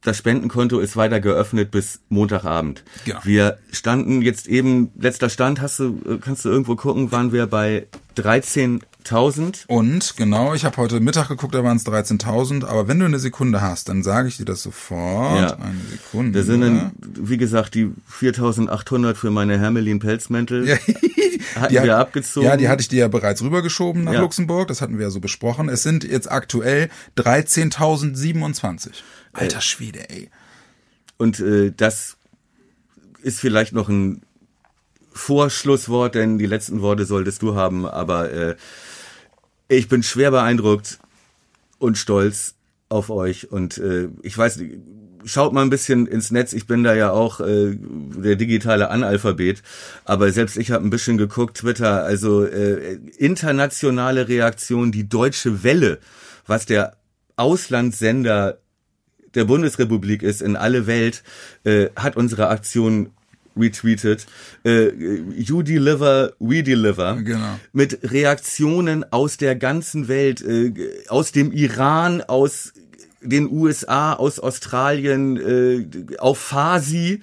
[0.00, 2.82] das Spendenkonto ist weiter geöffnet bis Montagabend.
[3.04, 3.20] Genau.
[3.24, 7.46] Wir standen jetzt eben, letzter Stand, hast du, äh, kannst du irgendwo gucken, waren wir
[7.46, 7.86] bei
[9.04, 9.64] 13.000.
[9.66, 12.64] Und genau, ich habe heute Mittag geguckt, da waren es 13.000.
[12.64, 15.40] Aber wenn du eine Sekunde hast, dann sage ich dir das sofort.
[15.40, 15.56] Ja.
[15.56, 16.38] Eine Sekunde.
[16.38, 17.90] Da sind dann, wie gesagt, die
[18.20, 20.66] 4.800 für meine Hermelin-Pelzmäntel.
[20.68, 20.76] Ja,
[21.56, 22.46] Hatten die hat- wir abgezogen.
[22.46, 24.20] Ja, die hatte ich dir ja bereits rübergeschoben nach Ja.
[24.20, 24.68] Luxemburg.
[24.68, 25.68] Das hatten wir ja so besprochen.
[25.68, 26.88] Es sind jetzt aktuell
[27.18, 28.90] 13.027.
[29.32, 30.30] Alter Schwede, ey.
[31.16, 32.16] Und äh, das
[33.22, 34.22] ist vielleicht noch ein
[35.14, 37.86] Vorschlusswort, denn die letzten Worte solltest du haben.
[37.86, 38.56] Aber äh,
[39.68, 40.98] ich bin schwer beeindruckt
[41.78, 42.54] und stolz
[42.88, 43.50] auf euch.
[43.50, 44.58] Und äh, ich weiß,
[45.24, 46.52] schaut mal ein bisschen ins Netz.
[46.52, 49.62] Ich bin da ja auch äh, der digitale Analphabet.
[50.04, 52.04] Aber selbst ich habe ein bisschen geguckt, Twitter.
[52.04, 55.98] Also äh, internationale Reaktion, die deutsche Welle,
[56.46, 56.96] was der
[57.36, 58.58] Auslandssender
[59.34, 61.22] der Bundesrepublik ist in alle Welt,
[61.64, 63.10] äh, hat unsere Aktion
[63.56, 64.26] retweetet.
[64.64, 64.90] Äh,
[65.36, 67.16] you deliver, we deliver.
[67.22, 67.58] Genau.
[67.72, 70.72] Mit Reaktionen aus der ganzen Welt, äh,
[71.08, 72.72] aus dem Iran, aus
[73.24, 77.20] den USA, aus Australien, äh, auf Farsi,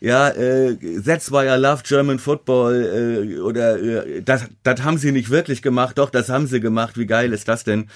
[0.00, 5.12] ja, äh, that's why I love German football, äh, oder äh, das, das haben sie
[5.12, 7.88] nicht wirklich gemacht, doch, das haben sie gemacht, wie geil ist das denn?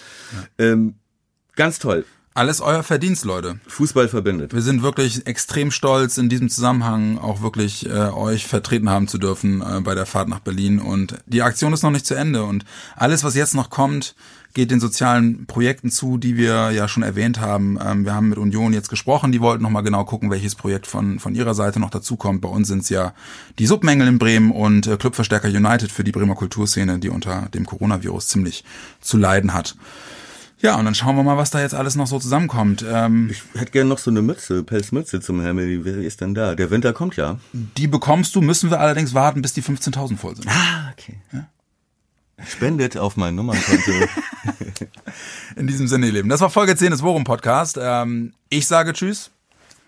[0.59, 0.95] Ähm,
[1.55, 2.05] ganz toll.
[2.37, 3.61] Alles euer Verdienst, Leute.
[3.67, 4.53] Fußball verbindet.
[4.53, 9.17] Wir sind wirklich extrem stolz, in diesem Zusammenhang auch wirklich äh, euch vertreten haben zu
[9.17, 10.79] dürfen äh, bei der Fahrt nach Berlin.
[10.79, 12.45] Und die Aktion ist noch nicht zu Ende.
[12.45, 14.15] Und alles, was jetzt noch kommt,
[14.53, 17.79] geht den sozialen Projekten zu, die wir ja schon erwähnt haben.
[17.83, 19.33] Ähm, wir haben mit Union jetzt gesprochen.
[19.33, 22.43] Die wollten nochmal genau gucken, welches Projekt von, von ihrer Seite noch dazukommt.
[22.43, 23.15] Bei uns sind es ja
[23.59, 27.65] die Submängel in Bremen und äh, Clubverstärker United für die Bremer Kulturszene, die unter dem
[27.65, 28.63] Coronavirus ziemlich
[29.01, 29.75] zu leiden hat.
[30.59, 32.85] Ja, und dann schauen wir mal, was da jetzt alles noch so zusammenkommt.
[32.89, 35.85] Ähm, Ich hätte gerne noch so eine Mütze, Pelzmütze zum Hermel.
[35.85, 36.55] Wer ist denn da?
[36.55, 37.39] Der Winter kommt ja.
[37.53, 40.49] Die bekommst du, müssen wir allerdings warten, bis die 15.000 voll sind.
[40.49, 41.19] Ah, okay.
[42.47, 43.93] Spendet auf mein Nummernkonto.
[45.57, 46.29] In diesem Sinne, ihr Lieben.
[46.29, 47.79] Das war Folge 10 des Worum Podcast.
[47.81, 49.31] Ähm, ich sage Tschüss.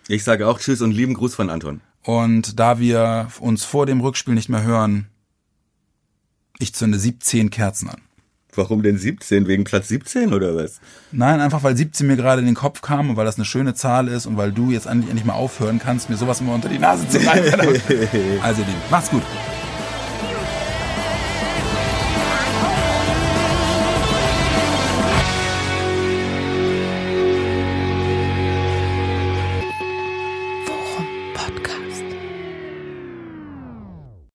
[0.08, 1.80] ich sage auch Tschüss und lieben Gruß von Anton.
[2.02, 5.08] Und da wir uns vor dem Rückspiel nicht mehr hören,
[6.58, 8.00] ich zünde 17 Kerzen an.
[8.58, 9.46] Warum denn 17?
[9.46, 10.80] Wegen Platz 17 oder was?
[11.12, 13.72] Nein, einfach weil 17 mir gerade in den Kopf kam und weil das eine schöne
[13.74, 16.68] Zahl ist und weil du jetzt endlich, endlich mal aufhören kannst, mir sowas immer unter
[16.68, 17.52] die Nase zu reiben.
[18.42, 19.22] also, Lieben, macht's gut.